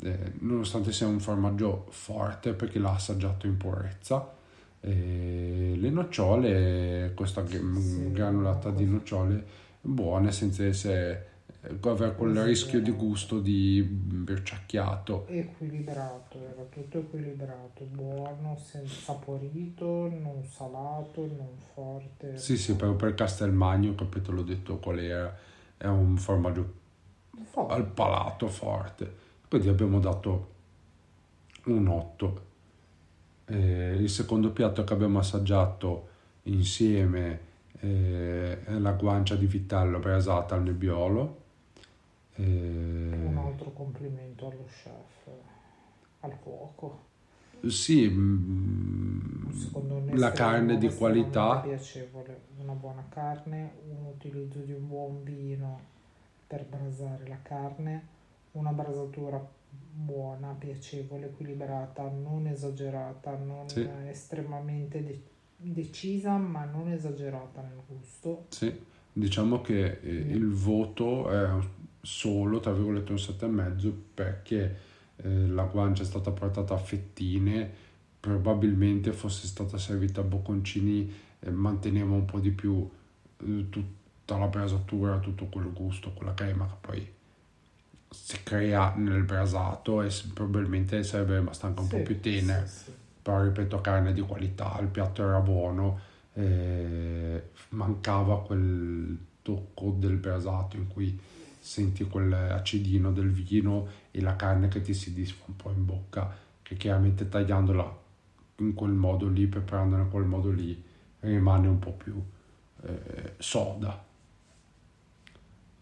eh, 0.03 0.33
nonostante 0.39 0.91
sia 0.91 1.07
un 1.07 1.19
formaggio 1.19 1.85
forte 1.89 2.53
perché 2.53 2.79
l'ha 2.79 2.93
assaggiato 2.93 3.47
in 3.47 3.57
purezza 3.57 4.31
e 4.79 5.75
le 5.77 5.89
nocciole 5.89 7.11
questa 7.15 7.41
gr- 7.41 7.77
Sì, 7.79 8.11
granulata 8.11 8.69
di 8.69 8.83
cosa- 8.83 8.95
nocciole 8.95 9.45
buone 9.81 10.31
senza 10.31 10.65
essere 10.65 11.27
eh, 11.61 11.77
avere 11.81 12.15
quel 12.15 12.31
Esagerato. 12.31 12.45
rischio 12.49 12.81
di 12.81 12.91
gusto 12.91 13.39
di 13.39 13.81
birciacchiato 13.83 15.25
Equilibrato, 15.27 16.37
era 16.39 16.63
tutto 16.69 16.99
equilibrato, 16.99 17.85
buono, 17.85 18.57
saporito, 18.85 20.09
non 20.09 20.43
salato, 20.43 21.21
non 21.25 21.55
forte. 21.73 22.37
sì 22.37 22.57
sì 22.57 22.75
però 22.75 22.93
per 22.95 23.13
Castelmagno 23.13 23.95
capito 23.95 24.31
l'ho 24.31 24.43
detto 24.43 24.77
qual 24.79 24.99
era 24.99 25.33
è 25.77 25.87
un 25.87 26.17
formaggio 26.17 26.81
Forte. 27.45 27.73
al 27.73 27.85
palato 27.85 28.47
forte 28.47 29.21
quindi 29.53 29.69
abbiamo 29.69 29.99
dato 29.99 30.47
un 31.65 31.87
8 31.87 32.51
Eh, 33.45 33.95
il 33.99 34.09
secondo 34.09 34.51
piatto 34.51 34.83
che 34.83 34.93
abbiamo 34.93 35.19
assaggiato 35.19 36.07
insieme 36.43 37.39
eh, 37.81 38.63
è 38.63 38.71
la 38.79 38.93
guancia 38.93 39.35
di 39.35 39.45
vitello 39.45 39.99
brasata 39.99 40.55
al 40.55 40.63
nebbiolo. 40.63 41.41
Eh, 42.35 42.43
Un 43.25 43.37
altro 43.37 43.71
complimento 43.71 44.47
allo 44.47 44.65
chef, 44.65 45.27
al 46.21 46.39
cuoco. 46.39 46.99
sì 47.67 48.07
mm, 48.09 49.49
Secondo 49.51 49.99
me 49.99 50.15
la 50.17 50.31
carne 50.31 50.77
di 50.77 50.89
qualità. 50.93 51.59
piacevole, 51.61 52.41
una 52.57 52.73
buona 52.73 53.05
carne, 53.09 53.73
un 53.89 54.05
utilizzo 54.05 54.59
di 54.59 54.73
un 54.73 54.87
buon 54.87 55.23
vino 55.23 55.79
per 56.47 56.65
brasare 56.65 57.27
la 57.27 57.39
carne, 57.41 58.07
una 58.53 58.71
brasatura 58.71 59.45
buona, 59.95 60.55
piacevole, 60.57 61.27
equilibrata, 61.27 62.09
non 62.09 62.47
esagerata, 62.47 63.35
non 63.37 63.67
Sì. 63.67 63.87
estremamente 64.07 65.03
de- 65.03 65.23
decisa, 65.55 66.37
ma 66.37 66.65
non 66.65 66.89
esagerata 66.89 67.61
nel 67.61 67.79
gusto. 67.87 68.45
Sì, 68.49 68.73
diciamo 69.11 69.61
che 69.61 69.99
eh, 70.01 70.09
il 70.09 70.49
voto 70.49 71.29
è 71.29 71.49
solo, 72.01 72.59
tra 72.59 72.73
virgolette, 72.73 73.11
un 73.11 73.17
7,5 73.17 73.93
perché 74.13 74.77
eh, 75.17 75.47
la 75.47 75.63
guancia 75.63 76.03
è 76.03 76.05
stata 76.05 76.31
portata 76.31 76.73
a 76.73 76.77
fettine, 76.77 77.71
probabilmente 78.19 79.11
fosse 79.13 79.47
stata 79.47 79.77
servita 79.77 80.21
a 80.21 80.23
bocconcini, 80.23 81.11
eh, 81.39 81.49
manteneva 81.51 82.13
un 82.13 82.25
po' 82.25 82.39
di 82.39 82.51
più 82.51 82.89
eh, 83.37 83.69
tutta 83.69 84.37
la 84.37 84.47
brasatura, 84.47 85.19
tutto 85.19 85.45
quel 85.45 85.71
gusto, 85.71 86.11
quella 86.13 86.33
crema 86.33 86.65
che 86.65 86.75
poi 86.79 87.13
si 88.13 88.43
crea 88.43 88.93
nel 88.95 89.23
brasato 89.23 90.01
e 90.01 90.09
probabilmente 90.33 91.03
sarebbe 91.03 91.37
rimasta 91.37 91.67
anche 91.67 91.81
un 91.81 91.87
Sì, 91.87 91.95
po' 91.95 92.01
più 92.01 92.19
tenera, 92.19 92.65
sì, 92.65 92.83
sì. 92.85 92.91
però 93.21 93.41
ripeto 93.43 93.81
carne 93.81 94.13
di 94.13 94.21
qualità, 94.21 94.77
il 94.81 94.87
piatto 94.87 95.23
era 95.23 95.39
buono, 95.39 95.99
eh, 96.33 97.49
mancava 97.69 98.41
quel 98.43 99.17
tocco 99.41 99.95
del 99.97 100.15
brasato 100.17 100.77
in 100.77 100.87
cui 100.87 101.19
senti 101.59 102.03
quell'acidino 102.05 103.11
del 103.11 103.31
vino 103.31 103.87
e 104.11 104.21
la 104.21 104.35
carne 104.35 104.67
che 104.67 104.81
ti 104.81 104.93
si 104.93 105.13
disfa 105.13 105.43
un 105.47 105.55
po' 105.55 105.71
in 105.71 105.85
bocca, 105.85 106.35
che 106.61 106.75
chiaramente 106.75 107.27
tagliandola 107.29 108.01
in 108.57 108.73
quel 108.73 108.91
modo 108.91 109.27
lì, 109.27 109.47
preparandola 109.47 110.03
in 110.03 110.09
quel 110.09 110.25
modo 110.25 110.51
lì, 110.51 110.81
rimane 111.21 111.67
un 111.67 111.79
po' 111.79 111.93
più 111.93 112.21
eh, 112.83 113.33
soda. 113.37 114.03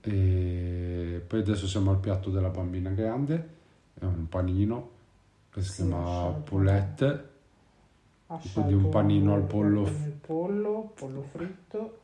E 0.03 1.23
poi 1.27 1.39
adesso 1.39 1.67
siamo 1.67 1.91
al 1.91 1.99
piatto 1.99 2.29
della 2.31 2.49
bambina 2.49 2.89
grande, 2.89 3.49
è 3.99 4.03
un 4.05 4.27
panino 4.27 4.89
che 5.51 5.61
si 5.61 5.71
Sì, 5.71 5.87
chiama 5.87 6.29
poulette, 6.43 7.29
Quindi 8.53 8.73
un 8.73 8.89
panino 8.89 9.33
al 9.33 9.43
pollo 9.43 9.85
il 9.87 10.17
pollo, 10.21 10.91
pollo 10.95 11.21
fritto, 11.21 11.99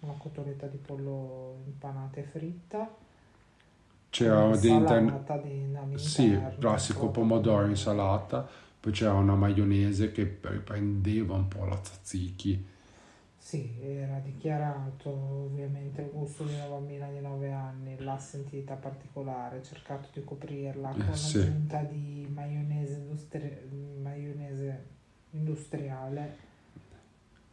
una 0.00 0.14
cotoletta 0.16 0.66
di 0.66 0.76
pollo 0.76 1.56
impanata 1.66 2.20
e 2.20 2.22
fritta, 2.22 2.88
c'era 4.10 4.44
una 4.44 4.54
insalata 4.56 5.36
di 5.38 5.50
all'interno, 5.74 5.98
Sì, 5.98 6.38
classico 6.58 7.06
po' 7.06 7.10
pomodoro, 7.10 7.66
insalata, 7.66 8.48
poi 8.80 8.92
c'era 8.92 9.12
una 9.14 9.34
maionese 9.34 10.12
che 10.12 10.38
riprendeva 10.42 11.34
un 11.34 11.48
po' 11.48 11.64
la 11.64 11.76
tzatziki. 11.76 12.66
Sì, 13.42 13.78
era 13.82 14.18
dichiarato 14.18 15.08
ovviamente 15.10 16.02
il 16.02 16.10
gusto 16.10 16.44
di 16.44 16.52
una 16.52 16.66
bambina 16.66 17.08
di 17.10 17.20
9 17.20 17.50
anni, 17.50 17.98
l'ha 17.98 18.18
sentita 18.18 18.74
particolare, 18.74 19.56
ha 19.58 19.62
cercato 19.62 20.10
di 20.12 20.22
coprirla 20.22 20.90
con 20.90 21.00
Eh, 21.08 21.14
sì. 21.16 21.38
l'aggiunta 21.38 21.82
di 21.82 22.28
maionese, 22.32 22.98
industri- 22.98 23.96
maionese 24.02 24.86
industriale. 25.30 26.48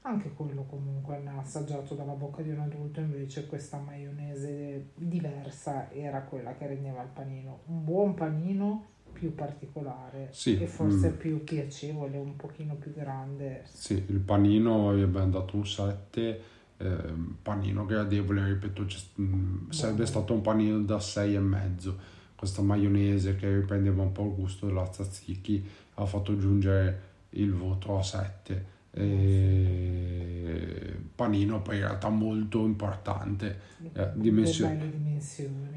Anche 0.01 0.33
quello 0.33 0.63
comunque 0.65 1.19
ne 1.19 1.29
ha 1.29 1.37
assaggiato 1.39 1.95
dalla 1.95 2.13
bocca 2.13 2.41
di 2.41 2.49
un 2.49 2.59
adulto, 2.59 2.99
invece 2.99 3.47
questa 3.47 3.77
maionese 3.77 4.89
diversa 4.95 5.89
era 5.91 6.21
quella 6.23 6.53
che 6.55 6.67
rendeva 6.67 7.01
il 7.01 7.09
panino. 7.09 7.59
Un 7.67 7.83
buon 7.85 8.13
panino 8.13 8.85
più 9.11 9.33
particolare 9.33 10.29
Sì, 10.31 10.59
e 10.59 10.67
forse 10.67 11.09
mm. 11.09 11.13
più 11.13 11.43
piacevole, 11.43 12.17
un 12.17 12.35
pochino 12.35 12.75
più 12.75 12.93
grande. 12.93 13.63
Sì, 13.65 14.03
il 14.07 14.19
panino 14.19 14.95
gli 14.95 15.01
abbiamo 15.01 15.29
dato 15.29 15.55
un 15.55 15.65
7, 15.65 16.41
ehm, 16.77 17.37
panino 17.41 17.85
gradevole, 17.85 18.45
ripeto, 18.45 18.85
mm, 19.21 19.69
sarebbe 19.69 20.05
stato 20.05 20.33
un 20.33 20.41
panino 20.41 20.79
da 20.79 20.99
6 20.99 21.35
e 21.35 21.39
mezzo. 21.39 21.97
Questa 22.35 22.61
maionese 22.61 23.35
che 23.35 23.53
riprendeva 23.53 24.03
un 24.03 24.11
po' 24.11 24.25
il 24.25 24.35
gusto 24.35 24.67
della 24.67 24.87
tzatziki 24.87 25.65
ha 25.95 26.05
fatto 26.05 26.37
giungere 26.37 27.01
il 27.31 27.53
voto 27.53 27.97
a 27.97 28.03
7. 28.03 28.75
E... 28.91 30.95
Panino 31.15 31.61
poi 31.61 31.77
in 31.77 31.81
realtà 31.81 32.09
molto 32.09 32.63
importante, 32.63 33.59
eh, 33.93 34.11
dimensioni. 34.13 34.91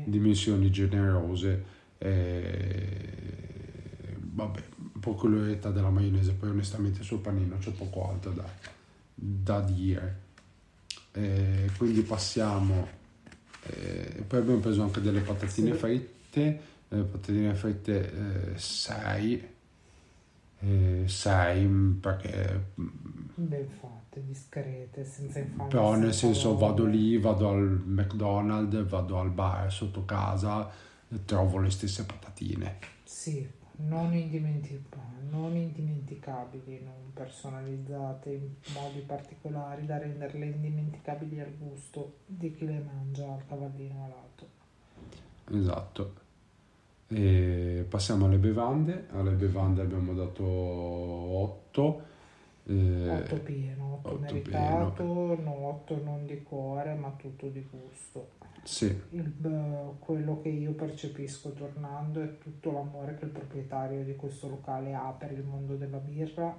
dimensioni 0.04 0.70
generose. 0.70 1.78
E... 2.00 3.18
Vabbè, 4.32 4.62
un 4.94 5.00
po' 5.00 5.14
coloretta 5.14 5.70
della 5.70 5.90
maionese, 5.90 6.32
poi 6.32 6.50
onestamente 6.50 7.02
sul 7.02 7.20
panino 7.20 7.56
c'è 7.58 7.70
poco 7.72 8.08
altro 8.10 8.32
da, 8.32 8.44
da 9.14 9.60
dire. 9.60 10.28
E 11.12 11.70
quindi 11.76 12.02
passiamo, 12.02 12.86
eh, 13.64 14.24
poi 14.26 14.38
abbiamo 14.40 14.60
preso 14.60 14.82
anche 14.82 15.00
delle 15.00 15.20
patatine 15.20 15.72
Sì. 15.72 15.78
fritte, 15.78 16.60
le 16.88 17.02
patatine 17.02 17.54
fritte 17.54 18.52
6, 18.56 19.48
6 21.06 21.66
perché 22.00 22.64
mm, 22.80 22.88
Ben 23.34 23.66
fatte, 23.80 24.22
discrete, 24.26 25.04
senza 25.04 25.38
infamia. 25.38 25.66
però 25.66 25.94
nel 25.96 26.12
senso 26.12 26.56
vado 26.56 26.84
lì, 26.84 27.16
vado 27.18 27.48
al 27.48 27.82
McDonald's, 27.84 28.86
vado 28.88 29.18
al 29.18 29.30
bar 29.30 29.72
sotto 29.72 30.04
casa 30.04 30.70
trovo 31.24 31.58
le 31.58 31.70
stesse 31.70 32.04
patatine. 32.04 32.78
Sì, 33.04 33.48
non, 33.76 34.14
indimentica- 34.14 34.98
non 35.28 35.56
indimenticabili, 35.56 36.82
non 36.82 37.12
personalizzate 37.12 38.30
in 38.30 38.48
modi 38.74 39.00
particolari 39.00 39.86
da 39.86 39.98
renderle 39.98 40.46
indimenticabili 40.46 41.40
al 41.40 41.52
gusto 41.56 42.18
di 42.26 42.54
chi 42.54 42.66
le 42.66 42.80
mangia 42.80 43.32
al 43.32 43.46
cavallino 43.46 44.04
alato. 44.04 44.48
Esatto. 45.52 46.14
E 47.08 47.84
passiamo 47.88 48.26
alle 48.26 48.38
bevande. 48.38 49.06
Alle 49.10 49.32
bevande 49.32 49.82
abbiamo 49.82 50.12
dato 50.14 50.44
8. 50.44 52.02
8 52.64 53.36
pieno, 53.40 54.00
8 54.02 54.08
otto 54.08 54.20
meritato, 54.20 55.02
no, 55.42 55.66
8 55.68 56.02
non 56.04 56.26
di 56.26 56.42
cuore, 56.42 56.94
ma 56.94 57.10
tutto 57.16 57.48
di 57.48 57.66
gusto. 57.70 58.38
Sì, 58.62 58.86
Il, 59.10 59.22
b- 59.22 59.98
quello 59.98 60.40
che 60.42 60.50
io 60.50 60.72
percepisco 60.72 61.52
tornando 61.52 62.22
è 62.22 62.38
tutto 62.38 62.70
l'amore 62.72 63.16
che 63.16 63.24
il 63.24 63.30
proprietario 63.30 64.04
di 64.04 64.14
questo 64.16 64.48
locale 64.48 64.94
ha 64.94 65.14
per 65.18 65.32
il 65.32 65.42
mondo 65.42 65.76
della 65.76 65.96
birra 65.96 66.54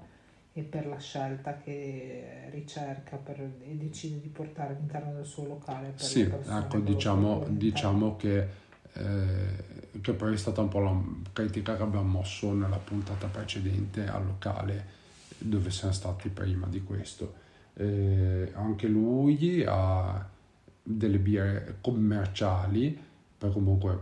e 0.54 0.64
per 0.64 0.88
la 0.88 0.98
scelta 0.98 1.58
che 1.58 2.50
ricerca 2.50 3.18
per- 3.18 3.40
e 3.40 3.76
decide 3.78 4.20
di 4.20 4.28
portare 4.30 4.74
all'interno 4.74 5.14
del 5.14 5.26
suo 5.26 5.46
locale. 5.46 5.90
Per 5.90 6.02
sì, 6.02 6.22
ecco, 6.22 6.80
diciamo, 6.80 7.46
diciamo 7.48 8.16
che, 8.18 8.48
eh, 8.94 10.00
che 10.02 10.14
poi 10.14 10.34
è 10.34 10.38
stata 10.38 10.62
un 10.62 10.68
po' 10.70 10.80
la 10.80 11.00
critica 11.32 11.78
che 11.78 11.84
abbiamo 11.84 12.10
mosso 12.10 12.52
nella 12.52 12.78
puntata 12.78 13.28
precedente 13.28 14.08
al 14.08 14.26
locale 14.26 15.00
dove 15.42 15.72
siamo 15.72 15.94
stati 15.94 16.30
prima 16.30 16.68
di 16.68 16.84
questo. 16.84 17.34
Eh, 17.74 18.52
anche 18.54 18.88
lui 18.88 19.64
ha 19.66 20.28
delle 20.84 21.18
birre 21.18 21.78
commerciali, 21.82 22.98
poi 23.38 23.52
comunque 23.52 23.98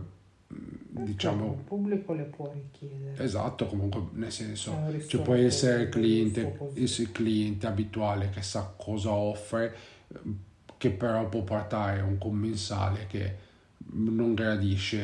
mh, 0.46 1.04
diciamo 1.04 1.46
il 1.46 1.64
pubblico 1.64 2.12
le 2.12 2.24
può 2.24 2.52
richiedere. 2.52 3.22
Esatto, 3.22 3.66
comunque 3.66 4.08
nel 4.12 4.32
senso 4.32 4.70
ci 4.70 4.92
ristorante 4.92 5.18
può 5.18 5.34
essere 5.34 5.82
il 5.84 5.88
cliente, 5.88 6.58
il 6.74 7.12
cliente 7.12 7.66
abituale 7.66 8.30
che 8.30 8.42
sa 8.42 8.72
cosa 8.76 9.10
offre, 9.10 9.76
ehm, 10.08 10.38
che 10.76 10.90
però 10.90 11.28
può 11.28 11.42
portare 11.42 12.00
un 12.00 12.18
commensale 12.18 13.06
che 13.06 13.48
non 13.92 14.34
gradisce 14.34 14.98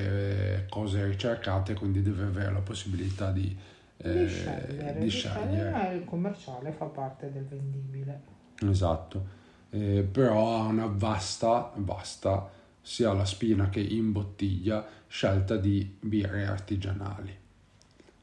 eh, 0.59 0.66
cose 0.68 1.05
ricercate, 1.07 1.75
quindi 1.75 2.03
deve 2.03 2.25
avere 2.25 2.53
la 2.53 2.61
possibilità 2.61 3.31
di, 3.33 3.57
eh, 3.98 4.12
di 4.12 4.28
scegliere, 4.28 4.98
di 5.00 5.09
scegliere. 5.09 5.70
ma 5.70 5.90
il 5.90 6.04
commerciale 6.04 6.72
fa 6.72 6.87
parte 6.87 7.30
del 7.32 7.44
vendibile. 7.44 8.20
Esatto, 8.61 9.44
Eh, 9.70 10.02
però 10.11 10.56
ha 10.56 10.62
una 10.62 10.87
vasta, 10.87 11.72
vasta, 11.76 12.48
sia 12.80 13.12
la 13.12 13.24
spina 13.24 13.68
che 13.68 13.80
in 13.80 14.12
bottiglia, 14.12 14.87
scelta 15.09 15.56
di 15.56 15.96
birre 16.00 16.46
artigianali. 16.46 17.37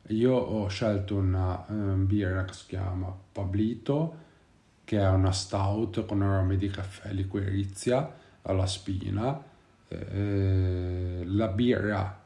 Io 0.08 0.34
ho 0.34 0.68
scelto 0.68 1.16
una 1.16 1.66
eh, 1.68 1.72
birra 1.96 2.44
che 2.46 2.54
si 2.54 2.66
chiama 2.68 3.16
Pablito, 3.32 4.22
che 4.84 5.00
è 5.00 5.08
una 5.10 5.32
stout 5.32 6.06
con 6.06 6.22
arome 6.22 6.58
di 6.58 6.70
caffè 6.70 7.12
liquirizia 7.14 8.12
alla 8.44 8.66
spina. 8.66 9.42
Eh, 9.88 11.24
la 11.26 11.48
birra 11.48 12.22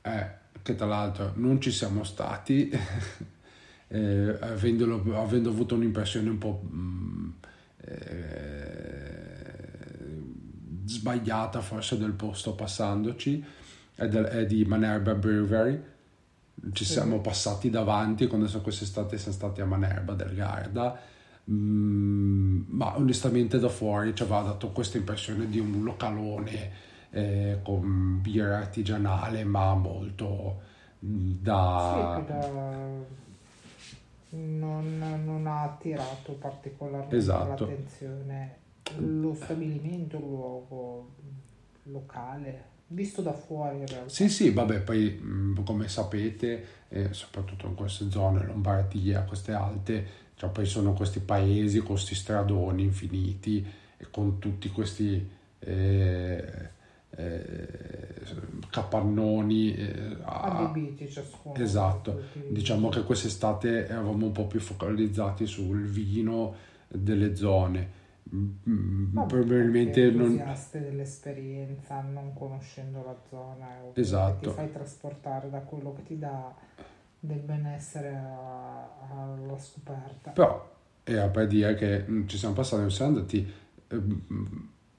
è 0.00 0.34
che 0.62 0.74
tra 0.74 0.86
l'altro 0.86 1.32
non 1.36 1.60
ci 1.60 1.70
siamo 1.70 2.04
stati, 2.04 2.70
eh, 3.88 4.38
avendolo- 4.40 5.02
avendo 5.16 5.50
avuto 5.50 5.74
un'impressione 5.74 6.28
un 6.30 6.38
po' 6.38 6.62
mm, 6.64 7.28
eh, 7.78 9.44
sbagliata 10.86 11.60
forse 11.60 11.98
del 11.98 12.12
posto 12.12 12.54
passandoci, 12.54 13.44
è, 13.94 14.08
del- 14.08 14.24
è 14.24 14.46
di 14.46 14.64
Manerba 14.64 15.14
Brewery. 15.14 15.92
Ci 16.72 16.84
siamo 16.84 17.20
passati 17.20 17.68
davanti 17.68 18.26
quando 18.26 18.48
quest'estate 18.60 19.18
siamo 19.18 19.34
stati 19.34 19.60
a 19.60 19.66
Manerba 19.66 20.14
del 20.14 20.34
Garda. 20.34 20.98
Mm, 21.50 22.62
ma 22.68 22.96
onestamente 22.96 23.58
da 23.58 23.68
fuori 23.68 24.14
ci 24.14 24.22
aveva 24.22 24.40
dato 24.40 24.70
questa 24.70 24.96
impressione 24.96 25.46
di 25.48 25.58
un 25.58 25.82
localone 25.82 26.92
eh, 27.14 27.60
con 27.62 28.20
birra 28.20 28.58
artigianale, 28.58 29.44
ma 29.44 29.72
molto 29.74 30.60
mm, 31.04 31.32
da. 31.40 32.14
Sì, 32.18 32.26
da- 32.26 33.22
non, 34.36 35.22
non 35.24 35.46
ha 35.46 35.62
attirato 35.62 36.32
particolarmente 36.32 37.14
Esatto. 37.14 37.66
l'attenzione 37.66 38.56
lo 38.98 39.32
stabilimento, 39.34 40.16
il 40.16 40.24
luogo 40.24 41.10
locale, 41.84 42.64
visto 42.88 43.22
da 43.22 43.32
fuori 43.32 43.78
in 43.78 43.86
realtà. 43.86 44.08
Sì, 44.08 44.28
sì, 44.28 44.50
vabbè, 44.50 44.80
poi 44.80 45.10
mh, 45.10 45.62
come 45.64 45.86
sapete, 45.88 46.66
eh, 46.88 47.12
soprattutto 47.12 47.68
in 47.68 47.74
queste 47.74 48.10
zone, 48.10 48.44
Lombardia, 48.44 49.22
queste 49.22 49.52
alte, 49.52 50.06
cioè 50.34 50.50
poi 50.50 50.66
sono 50.66 50.94
questi 50.94 51.20
paesi 51.20 51.78
con 51.78 51.90
questi 51.90 52.16
stradoni 52.16 52.82
infiniti 52.82 53.64
e 53.96 54.06
con 54.10 54.40
tutti 54.40 54.68
questi 54.70 55.30
eh, 55.60 56.68
eh, 57.16 58.22
capannoni 58.70 59.74
eh, 59.74 60.16
a- 60.22 60.68
Adibiti 60.70 61.08
ciascuno. 61.10 61.54
Esatto, 61.56 62.22
diciamo 62.48 62.88
che 62.88 63.02
quest'estate 63.02 63.86
eravamo 63.86 64.26
un 64.26 64.32
po' 64.32 64.46
più 64.46 64.60
focalizzati 64.60 65.46
sul 65.46 65.84
vino 65.84 66.54
delle 66.88 67.36
zone. 67.36 68.02
Mm, 68.34 69.12
Vabbè, 69.12 69.26
Probabilmente 69.28 70.10
perché 70.10 70.16
non... 70.16 70.54
dell'esperienza, 70.72 72.00
non 72.00 72.32
conoscendo 72.34 73.02
la 73.04 73.16
zona, 73.28 73.66
ovviamente 73.66 74.00
Esatto. 74.00 74.48
ti 74.50 74.54
fai 74.56 74.72
trasportare 74.72 75.50
da 75.50 75.58
quello 75.60 75.92
che 75.92 76.02
ti 76.04 76.18
dà 76.18 76.52
del 77.20 77.38
benessere 77.40 78.14
a- 78.14 78.88
alla 79.10 79.58
scoperta. 79.58 80.30
Però 80.30 80.72
era 81.04 81.28
per 81.28 81.46
dire 81.46 81.74
che 81.74 82.04
mm, 82.08 82.26
ci 82.26 82.38
siamo 82.38 82.54
passati, 82.54 82.90
siamo 82.90 83.16
andati, 83.16 83.52
eh, 83.88 83.96
mm, 83.96 84.46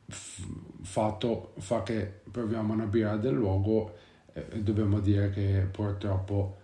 fatto, 0.07 1.53
fa 1.57 1.83
che 1.83 2.21
proviamo 2.29 2.73
una 2.73 2.85
birra 2.85 3.17
del 3.17 3.33
luogo 3.33 3.95
e 4.33 4.61
dobbiamo 4.61 4.99
dire 4.99 5.29
che 5.31 5.67
purtroppo 5.71 6.57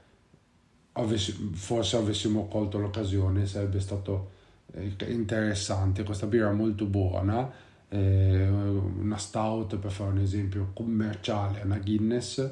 avessi- 0.94 1.52
forse 1.54 1.98
avessimo 1.98 2.48
colto 2.48 2.78
l'occasione 2.80 3.46
sarebbe 3.46 3.80
stato 3.80 4.32
eh, 4.74 4.94
interessante, 5.08 6.04
questa 6.04 6.28
birra 6.28 6.52
molto 6.52 6.86
buona, 6.86 7.52
eh, 7.90 8.48
una 8.48 9.18
stout 9.18 9.78
per 9.78 9.92
fare 9.92 10.12
un 10.12 10.20
esempio 10.20 10.72
commerciale, 10.74 11.62
una 11.64 11.78
Guinness, 11.78 12.50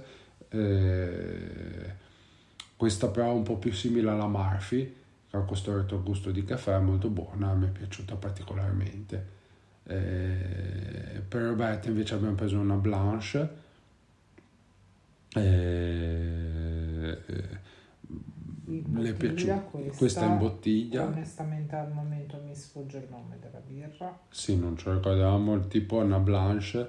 eh, 0.50 1.94
questa 2.76 3.08
però 3.10 3.32
è 3.32 3.34
un 3.34 3.44
po' 3.44 3.58
più 3.58 3.74
simile 3.74 4.10
alla 4.10 4.28
Murphy, 4.28 4.96
che 5.30 5.38
ha 5.38 5.42
questo 5.42 5.76
retrogusto 5.76 6.32
di 6.32 6.44
caffè, 6.44 6.80
molto 6.80 7.10
buona, 7.10 7.54
mi 7.54 7.68
è 7.68 7.70
piaciuta 7.70 8.16
particolarmente. 8.16 9.38
Eh, 9.90 11.22
per 11.28 11.42
Roberta 11.42 11.88
invece 11.88 12.14
abbiamo 12.14 12.36
preso 12.36 12.60
una 12.60 12.76
Blanche, 12.76 13.50
eh, 15.34 17.18
eh, 17.26 17.60
le 18.66 19.10
è 19.10 19.14
piaciuta. 19.14 19.68
Questa 19.98 20.26
in 20.26 20.38
bottiglia. 20.38 21.06
Onestamente 21.06 21.76
al 21.76 21.92
momento 21.92 22.40
mi 22.46 22.54
sfugge 22.54 23.00
il 23.00 23.08
nome 23.10 23.38
della 23.42 23.62
birra. 23.66 24.16
Sì, 24.30 24.58
non 24.58 24.78
ce 24.78 24.90
lo 24.90 24.96
ricordiamo, 24.98 25.56
il 25.56 25.68
tipo 25.68 25.98
una 25.98 26.20
Blanche 26.20 26.88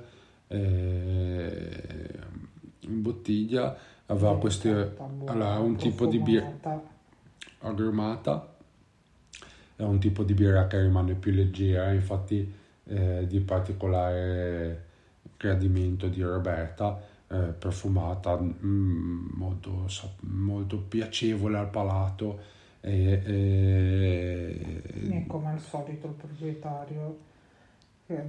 eh, 0.49 2.19
in 2.81 3.01
bottiglia, 3.01 3.75
aveva 4.07 4.35
buona, 4.35 4.93
allora, 5.25 5.59
un 5.59 5.77
tipo 5.77 6.05
di 6.05 6.19
birra 6.19 6.89
agrumata, 7.61 8.57
è 9.77 9.83
un 9.85 9.99
tipo 9.99 10.23
di 10.23 10.35
birra 10.35 10.67
che 10.67 10.83
rimane 10.83 11.15
più 11.15 11.33
leggera, 11.33 11.93
infatti 11.93 12.59
eh, 12.90 13.26
di 13.26 13.40
particolare 13.40 14.85
gradimento 15.37 16.09
di 16.09 16.22
Roberta, 16.22 17.00
eh, 17.29 17.37
profumata, 17.59 18.38
mm, 18.38 19.29
molto, 19.35 19.87
molto 20.20 20.79
piacevole 20.79 21.57
al 21.59 21.70
palato. 21.70 22.38
E, 22.81 23.22
e- 23.24 24.83
E 25.11 25.24
come 25.26 25.50
al 25.50 25.61
solito 25.61 26.07
il 26.09 26.14
proprietario, 26.14 27.18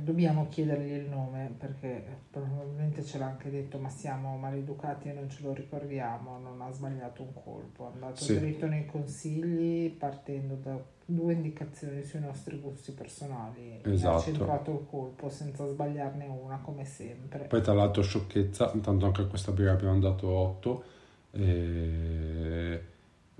dobbiamo 0.01 0.47
chiedergli 0.49 0.91
il 0.93 1.09
nome 1.09 1.53
perché 1.57 2.03
probabilmente 2.29 3.03
ce 3.03 3.17
l'ha 3.17 3.25
anche 3.25 3.49
detto, 3.49 3.77
ma 3.77 3.89
siamo 3.89 4.37
maleducati 4.37 5.09
e 5.09 5.13
non 5.13 5.29
ce 5.29 5.43
lo 5.43 5.53
ricordiamo, 5.53 6.39
non 6.39 6.61
ha 6.61 6.71
sbagliato 6.71 7.21
un 7.23 7.33
colpo, 7.33 7.89
è 7.89 7.93
andato 7.93 8.23
Sì. 8.23 8.37
dritto 8.39 8.67
nei 8.67 8.85
consigli 8.85 9.89
partendo 9.89 10.55
da 10.55 10.79
due 11.05 11.33
indicazioni 11.33 12.03
sui 12.03 12.19
nostri 12.21 12.59
gusti 12.59 12.91
personali, 12.93 13.81
e 13.81 13.91
Esatto. 13.91 14.17
ha 14.17 14.21
centrato 14.21 14.71
il 14.71 14.85
colpo 14.89 15.29
senza 15.29 15.67
sbagliarne 15.67 16.25
una 16.25 16.59
come 16.59 16.85
sempre. 16.85 17.45
Poi 17.45 17.61
tra 17.61 17.73
l'altro 17.73 18.01
sciocchezza, 18.01 18.71
intanto 18.73 19.05
anche 19.05 19.21
a 19.21 19.25
questa 19.25 19.51
birra 19.51 19.71
abbiamo 19.73 19.99
dato 19.99 20.27
8, 20.27 20.83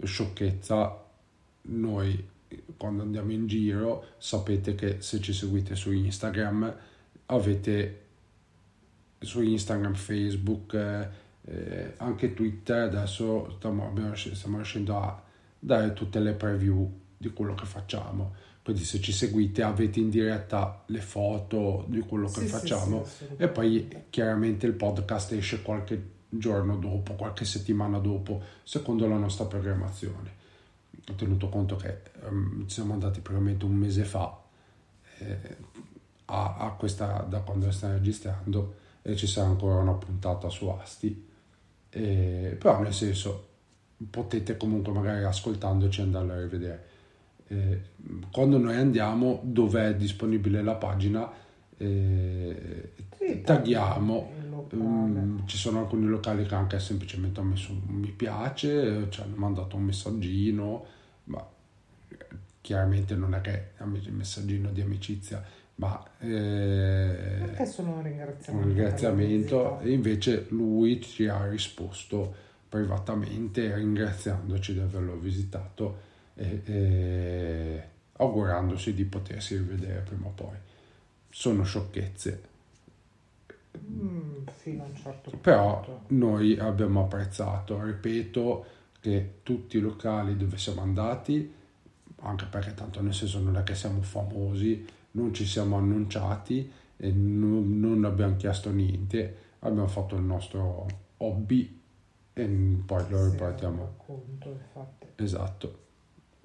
sciocchezza, 0.03 1.03
noi 1.63 2.29
quando 2.77 3.03
andiamo 3.03 3.31
in 3.31 3.47
giro 3.47 4.05
sapete 4.17 4.75
che 4.75 5.01
se 5.01 5.19
ci 5.19 5.33
seguite 5.33 5.75
su 5.75 5.91
Instagram 5.91 6.75
avete 7.27 7.99
su 9.21 9.41
Instagram, 9.41 9.93
Facebook, 9.93 10.73
eh, 11.43 11.93
anche 11.97 12.33
Twitter, 12.33 12.83
adesso 12.83 13.53
stiamo, 13.57 13.87
abbiamo- 13.87 14.15
stiamo 14.15 14.55
riuscendo 14.57 14.97
a 14.97 15.23
dare 15.59 15.93
tutte 15.93 16.19
le 16.19 16.33
preview 16.33 16.91
di 17.17 17.29
quello 17.29 17.53
che 17.53 17.65
facciamo. 17.65 18.33
Quindi 18.63 18.83
se 18.83 18.99
ci 18.99 19.11
seguite 19.11 19.63
avete 19.63 19.99
in 19.99 20.09
diretta 20.09 20.83
le 20.87 21.01
foto 21.01 21.85
di 21.87 21.99
quello 22.01 22.27
che 22.27 22.41
Sì, 22.41 22.45
sì, 22.45 22.51
facciamo 22.51 23.05
sì, 23.05 23.25
e 23.37 23.47
poi 23.47 23.87
chiaramente 24.09 24.67
il 24.67 24.73
podcast 24.73 25.31
esce 25.31 25.61
qualche 25.61 26.09
giorno 26.29 26.77
dopo, 26.77 27.13
qualche 27.13 27.43
settimana 27.43 27.97
dopo, 27.97 28.41
secondo 28.63 29.07
la 29.07 29.17
nostra 29.17 29.45
programmazione. 29.45 30.39
Ho 31.09 31.13
tenuto 31.13 31.49
conto 31.49 31.75
che 31.75 32.01
ci 32.67 32.69
siamo 32.69 32.93
andati 32.93 33.21
probabilmente 33.21 33.65
un 33.65 33.73
mese 33.73 34.03
fa 34.03 34.39
eh, 35.19 35.57
a, 36.25 36.55
a 36.57 36.69
questa, 36.71 37.25
da 37.27 37.39
quando 37.39 37.71
stiamo 37.71 37.95
registrando 37.95 38.75
e 39.01 39.15
ci 39.15 39.27
sarà 39.27 39.47
ancora 39.47 39.75
una 39.75 39.93
puntata 39.93 40.49
su 40.49 40.67
Asti. 40.67 41.29
Eh, 41.89 42.55
però 42.57 42.81
nel 42.81 42.93
senso 42.93 43.47
potete 44.09 44.57
comunque 44.57 44.93
magari 44.93 45.23
ascoltandoci 45.23 46.01
andare 46.01 46.31
a 46.31 46.41
rivedere. 46.41 46.85
Eh, 47.47 47.81
quando 48.31 48.57
noi 48.57 48.75
andiamo, 48.75 49.41
dove 49.43 49.89
è 49.89 49.95
disponibile 49.95 50.61
la 50.61 50.75
pagina, 50.75 51.29
eh, 51.81 52.91
Sì, 53.17 53.41
il 54.39 54.49
locale. 54.49 54.83
Mm, 54.83 55.39
ci 55.45 55.57
sono 55.57 55.79
alcuni 55.79 56.05
locali 56.05 56.45
che 56.45 56.55
anche 56.55 56.79
semplicemente 56.79 57.39
hanno 57.39 57.49
messo 57.51 57.71
un 57.71 57.81
mi 57.99 58.11
piace, 58.11 59.07
ci 59.09 59.21
hanno 59.21 59.35
mandato 59.35 59.75
un 59.75 59.83
messaggino, 59.83 60.85
ma 61.25 61.45
chiaramente 62.61 63.15
non 63.15 63.33
è 63.33 63.41
che 63.41 63.71
è 63.77 63.81
un 63.83 63.99
messaggino 64.11 64.69
di 64.69 64.81
amicizia, 64.81 65.43
ma 65.75 66.03
eh, 66.19 67.37
Perché 67.39 67.65
sono 67.65 67.95
un 67.95 68.03
ringraziamento. 68.03 68.67
un 68.67 68.73
ringraziamento 68.73 69.79
e 69.79 69.91
invece 69.91 70.45
lui 70.49 71.01
ci 71.01 71.27
ha 71.27 71.47
risposto 71.49 72.33
privatamente 72.69 73.73
ringraziandoci 73.75 74.73
di 74.73 74.79
averlo 74.79 75.15
visitato 75.17 76.09
e, 76.35 76.61
e 76.65 77.83
augurandosi 78.17 78.93
di 78.93 79.03
potersi 79.05 79.57
rivedere 79.57 80.01
prima 80.01 80.27
o 80.27 80.31
poi. 80.33 80.55
Sono 81.31 81.63
sciocchezze, 81.63 82.49
Mm, 83.79 84.45
fino 84.57 84.83
a 84.83 84.85
un 84.87 84.95
certo 84.95 85.29
punto. 85.31 85.37
però 85.37 86.03
noi 86.07 86.57
abbiamo 86.59 87.01
apprezzato, 87.01 87.81
ripeto, 87.83 88.65
che 88.99 89.35
tutti 89.43 89.77
i 89.77 89.79
locali 89.79 90.35
dove 90.37 90.57
siamo 90.57 90.81
andati, 90.81 91.51
anche 92.17 92.45
perché 92.45 92.73
tanto 92.73 93.01
nel 93.01 93.13
senso 93.13 93.39
non 93.39 93.57
è 93.57 93.63
che 93.63 93.75
siamo 93.75 94.01
famosi, 94.01 94.85
non 95.11 95.33
ci 95.33 95.45
siamo 95.45 95.77
annunciati 95.77 96.71
e 96.97 97.11
non, 97.11 97.79
non 97.79 98.03
abbiamo 98.05 98.35
chiesto 98.35 98.69
niente, 98.71 99.35
abbiamo 99.59 99.87
fatto 99.87 100.15
il 100.15 100.21
nostro 100.23 100.85
hobby 101.17 101.79
e 102.33 102.45
poi 102.85 103.09
lo 103.09 103.93
conto, 103.97 104.49
infatti. 104.49 105.07
Esatto. 105.15 105.79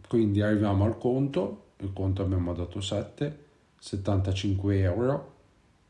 Quindi 0.08 0.40
arriviamo 0.40 0.84
al 0.84 0.96
conto, 0.98 1.64
il 1.78 1.92
conto 1.92 2.22
abbiamo 2.22 2.54
dato 2.54 2.80
7, 2.80 3.44
75 3.78 4.78
euro. 4.80 5.34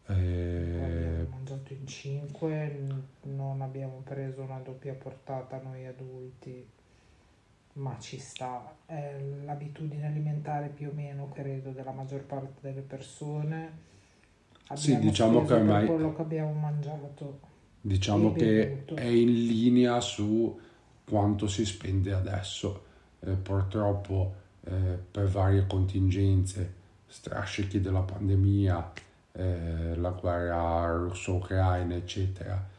eh, 0.09 0.13
Abbiamo 0.13 1.29
mangiato 1.31 1.73
in 1.73 1.87
5, 1.87 2.87
non 3.23 3.61
abbiamo 3.63 4.01
preso 4.05 4.43
una 4.43 4.59
doppia 4.59 4.95
portata 4.95 5.61
noi 5.63 5.87
adulti, 5.87 6.67
ma 7.75 7.97
ci 7.99 8.19
sta. 8.19 8.75
È 8.87 9.19
l'abitudine 9.45 10.07
alimentare 10.07 10.69
più 10.69 10.89
o 10.89 10.93
meno, 10.95 11.29
credo, 11.33 11.71
della 11.71 11.93
maggior 11.93 12.23
parte 12.25 12.61
delle 12.61 12.83
persone. 12.83 13.85
Sì, 14.75 14.93
Abbiamo 14.95 15.11
diciamo 15.11 15.39
speso 15.41 15.55
che 15.55 15.61
ormai- 15.61 15.87
quello 15.87 16.15
che 16.15 16.23
abbiamo 16.23 16.53
mangiato. 16.53 17.41
Diciamo 17.81 18.33
che 18.33 18.85
è 18.95 19.05
in 19.05 19.33
linea 19.47 20.01
su 20.01 20.59
quanto 21.05 21.47
si 21.47 21.65
spende 21.65 22.13
adesso. 22.13 22.85
Eh, 23.21 23.33
purtroppo 23.33 24.35
eh, 24.65 24.99
per 25.11 25.29
varie 25.29 25.67
contingenze, 25.67 26.75
strascichi 27.07 27.81
della 27.81 28.01
pandemia, 28.01 28.93
eh, 29.33 29.97
la 29.97 30.11
guerra 30.11 30.97
russo-ucraina, 30.97 31.95
eccetera, 31.95 32.75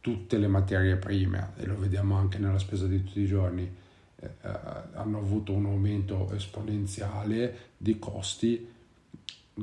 tutte 0.00 0.38
le 0.38 0.48
materie 0.48 0.96
prime, 0.96 1.52
e 1.56 1.66
lo 1.66 1.78
vediamo 1.78 2.16
anche 2.16 2.38
nella 2.38 2.58
spesa 2.58 2.86
di 2.86 3.02
tutti 3.02 3.20
i 3.20 3.26
giorni, 3.26 3.70
eh, 4.16 4.30
eh, 4.42 4.58
hanno 4.94 5.18
avuto 5.18 5.52
un 5.52 5.66
aumento 5.66 6.30
esponenziale 6.32 7.70
di 7.76 7.98
costi 7.98 8.70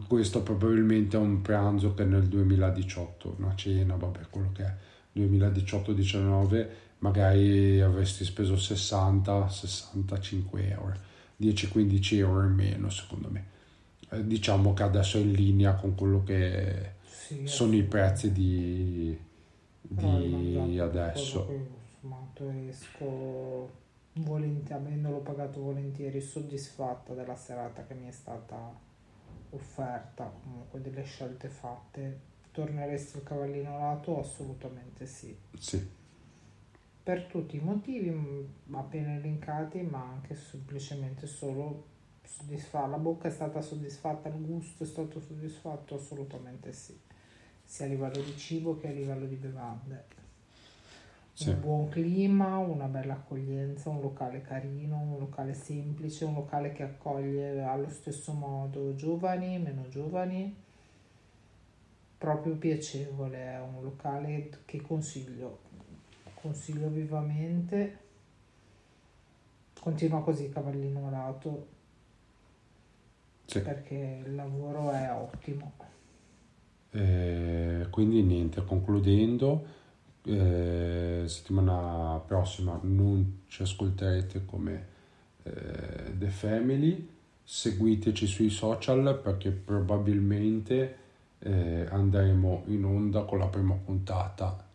questo 0.06 0.43
probabilmente 0.43 1.17
è 1.17 1.19
un 1.19 1.41
pranzo 1.41 1.95
che 1.95 2.04
nel 2.04 2.28
2018, 2.28 3.38
una 3.39 3.56
cena, 3.56 3.95
vabbè, 3.95 4.28
quello 4.30 4.52
che 4.54 4.63
è 4.63 4.72
2018-19, 5.17 6.67
magari 7.00 7.82
avresti 7.82 8.24
speso 8.24 8.54
60-65 8.54 10.69
euro, 10.69 10.93
10-15 11.41 12.17
euro 12.17 12.43
in 12.43 12.54
meno 12.54 12.89
secondo 12.89 13.30
me. 13.32 13.58
Eh, 14.12 14.26
diciamo 14.26 14.74
che 14.74 14.84
adesso 14.84 15.17
è 15.17 15.22
in 15.22 15.32
linea 15.34 15.74
con 15.76 15.95
quello 15.95 16.24
che 16.24 16.93
Sì, 17.06 17.45
sono 17.45 17.76
i 17.76 17.84
prezzi 17.84 18.32
di, 18.32 19.17
di 19.82 20.80
adesso. 20.80 21.45
che, 21.48 21.54
insomma, 21.54 22.28
esco 22.67 23.69
volentieri, 24.13 24.74
avendolo 24.74 25.19
pagato 25.19 25.62
volentieri, 25.62 26.19
soddisfatta 26.22 27.13
della 27.13 27.36
serata 27.36 27.86
che 27.86 27.93
mi 27.93 28.08
è 28.08 28.12
stata 28.12 28.88
offerta, 29.52 30.32
comunque 30.43 30.82
delle 30.82 31.04
scelte 31.04 31.48
fatte. 31.50 32.28
Torneresti 32.52 33.17
al 33.17 33.24
cavallino 33.24 33.78
lato? 33.78 34.19
Assolutamente 34.19 35.06
sì. 35.06 35.36
Sì, 35.58 35.88
Per 37.04 37.24
tutti 37.26 37.56
i 37.58 37.60
motivi 37.60 38.12
appena 38.72 39.15
elencati, 39.15 39.82
ma 39.82 40.04
anche 40.04 40.36
semplicemente 40.36 41.28
solo 41.28 41.86
soddisfa- 42.30 42.86
la 42.86 42.98
bocca 42.98 43.28
è 43.28 43.32
stata 43.32 43.62
soddisfatta, 43.62 44.30
il 44.30 44.46
gusto 44.46 44.84
è 44.84 44.86
stato 44.86 45.20
soddisfatto? 45.20 45.96
Assolutamente 45.96 46.72
sì, 46.72 46.98
sia 47.63 47.86
a 47.86 47.89
livello 47.89 48.22
di 48.22 48.38
cibo 48.38 48.78
che 48.78 48.88
a 48.88 48.92
livello 48.92 49.26
di 49.26 49.36
bevande. 49.36 50.06
sì. 51.34 51.50
Un 51.50 51.60
buon 51.60 51.89
clima, 51.89 52.58
una 52.58 52.86
bella 52.86 53.13
accoglienza, 53.13 53.89
un 53.89 54.02
locale 54.02 54.42
carino, 54.42 54.98
un 54.98 55.18
locale 55.18 55.54
semplice, 55.54 56.26
un 56.26 56.36
locale 56.36 56.72
che 56.72 56.84
accoglie 56.84 57.63
allo 57.63 57.89
stesso 57.89 58.34
modo 58.34 58.96
giovani, 58.96 59.58
meno 59.58 59.88
giovani. 59.88 60.56
Proprio 62.18 62.56
piacevole, 62.56 63.38
è 63.38 63.60
un 63.62 63.82
locale 63.82 64.50
che 64.65 64.82
consiglio, 64.82 65.60
consiglio 66.36 66.89
vivamente. 66.89 68.08
Continua 69.80 70.22
così 70.22 70.50
Cavallino 70.50 71.10
Lato 71.10 71.78
sì. 73.50 73.62
perché 73.62 74.22
il 74.26 74.36
lavoro 74.36 74.92
è 74.92 75.12
ottimo. 75.12 75.74
Eh, 76.92 77.88
quindi 77.90 78.22
niente, 78.24 78.64
concludendo, 78.64 79.66
eh, 80.24 81.24
settimana 81.26 82.20
prossima 82.26 82.80
non 82.84 83.42
ci 83.48 83.62
ascolterete 83.64 84.46
come 84.46 84.88
eh, 85.44 86.18
The 86.18 86.28
Family, 86.28 87.10
seguiteci 87.44 88.28
sui 88.28 88.50
social 88.50 89.20
perché 89.22 89.52
probabilmente 89.52 90.98
eh, 91.40 91.88
andremo 91.90 92.64
in 92.68 92.84
onda 92.86 93.24
con 93.24 93.40
la 93.40 93.48
prima 93.48 93.74
puntata 93.74 94.68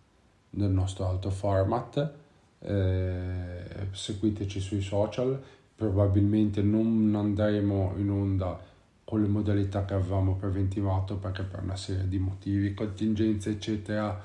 del 0.50 0.70
nostro 0.70 1.06
alto 1.06 1.30
format. 1.30 2.12
Eh, 2.60 3.88
seguiteci 3.90 4.58
sui 4.60 4.80
social, 4.80 5.40
probabilmente 5.76 6.62
non 6.62 7.12
andremo 7.16 7.94
in 7.96 8.10
onda 8.10 8.60
con 9.04 9.20
le 9.20 9.28
modalità 9.28 9.84
che 9.84 9.94
avevamo 9.94 10.34
preventivato 10.34 11.16
perché 11.16 11.42
per 11.42 11.62
una 11.62 11.76
serie 11.76 12.08
di 12.08 12.18
motivi, 12.18 12.74
contingenze 12.74 13.50
eccetera 13.50 14.20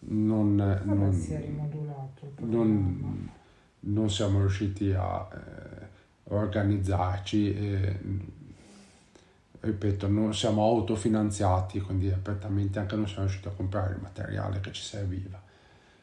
non, 0.00 0.54
non, 0.84 1.12
si 1.12 1.32
è 1.32 1.40
rimodulato 1.40 2.32
non, 2.40 3.30
non 3.80 4.10
siamo 4.10 4.40
riusciti 4.40 4.92
a 4.92 5.28
eh, 5.32 5.86
organizzarci 6.24 7.54
e, 7.54 7.98
ripeto 9.60 10.08
non 10.08 10.34
siamo 10.34 10.62
autofinanziati 10.62 11.80
quindi 11.80 12.10
apertamente 12.10 12.78
anche 12.78 12.96
non 12.96 13.06
siamo 13.06 13.22
riusciti 13.22 13.48
a 13.48 13.52
comprare 13.52 13.94
il 13.94 14.00
materiale 14.00 14.60
che 14.60 14.72
ci 14.72 14.82
serviva. 14.82 15.40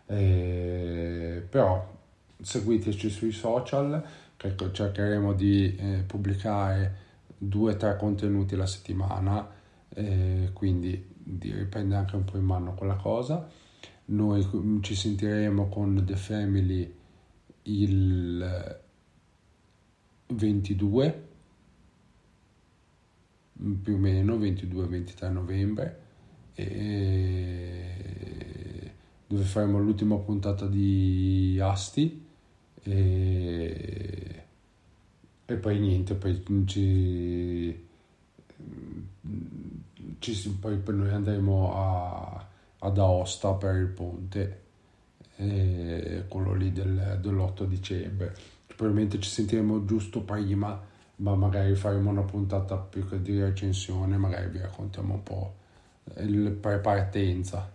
Eh, 0.08 1.43
però 1.49 1.93
seguiteci 2.41 3.10
sui 3.10 3.31
social 3.31 4.03
che 4.37 4.55
cercheremo 4.71 5.33
di 5.33 5.75
eh, 5.75 6.03
pubblicare 6.05 7.03
due 7.37 7.73
o 7.73 7.77
tre 7.77 7.95
contenuti 7.97 8.53
alla 8.53 8.65
settimana 8.65 9.47
eh, 9.89 10.49
quindi 10.53 11.13
di 11.17 11.51
riprendere 11.53 11.99
anche 11.99 12.15
un 12.15 12.23
po' 12.25 12.37
in 12.37 12.43
mano 12.43 12.73
quella 12.75 12.95
cosa. 12.95 13.49
Noi 14.05 14.45
mm, 14.45 14.81
ci 14.81 14.95
sentiremo 14.95 15.67
con 15.69 16.03
The 16.05 16.15
Family 16.15 16.93
il 17.63 18.79
22 20.27 21.27
mm, 23.61 23.73
più 23.81 23.95
o 23.95 23.97
meno 23.97 24.37
22-23 24.37 25.31
novembre. 25.31 25.99
E 26.53 27.85
dove 29.27 29.43
faremo 29.43 29.79
l'ultima 29.79 30.17
puntata 30.17 30.67
di 30.67 31.59
Asti. 31.61 32.23
E, 32.83 34.24
e 35.45 35.55
poi 35.55 35.79
niente 35.79 36.15
poi 36.15 36.43
ci, 36.65 37.88
ci 40.19 40.49
poi, 40.60 40.81
noi 40.86 41.10
andremo 41.12 41.73
a, 41.75 42.47
ad 42.79 42.97
Aosta 42.97 43.53
per 43.53 43.75
il 43.75 43.88
ponte 43.88 44.62
quello 45.36 46.53
lì 46.53 46.71
del, 46.71 47.19
dell'8 47.21 47.65
dicembre 47.65 48.36
probabilmente 48.67 49.19
ci 49.19 49.29
sentiremo 49.29 49.86
giusto 49.86 50.21
prima 50.21 50.81
ma 51.17 51.36
magari 51.36 51.75
faremo 51.75 52.10
una 52.10 52.23
puntata 52.23 52.77
più 52.77 53.08
che 53.08 53.21
di 53.21 53.39
recensione 53.41 54.17
magari 54.17 54.49
vi 54.49 54.60
raccontiamo 54.60 55.15
un 55.15 55.23
po' 55.23 55.53
il 56.17 56.51
pre-partenza 56.51 57.71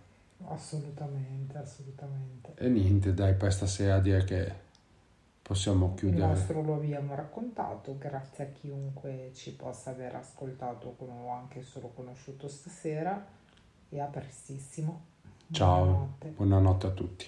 Assolutamente, 0.46 1.58
assolutamente. 1.58 2.52
e 2.56 2.68
niente 2.68 3.12
dai 3.14 3.34
per 3.34 3.52
stasera 3.52 4.00
direi 4.00 4.24
che 4.24 4.52
possiamo 5.50 5.86
Il 5.86 5.98
chiudere 5.98 6.26
nostro 6.28 6.62
lo 6.62 6.74
abbiamo 6.74 7.12
raccontato, 7.16 7.98
grazie 7.98 8.44
a 8.44 8.46
chiunque 8.52 9.32
ci 9.34 9.52
possa 9.56 9.90
aver 9.90 10.14
ascoltato 10.14 10.94
o 10.96 11.32
anche 11.32 11.62
solo 11.62 11.88
conosciuto 11.88 12.46
stasera 12.46 13.26
e 13.88 13.98
a 13.98 14.06
prestissimo. 14.06 15.06
ciao 15.50 15.84
Buonanotte. 15.84 16.28
buonanotte 16.36 16.86
a 16.86 16.90
tutti 16.90 17.26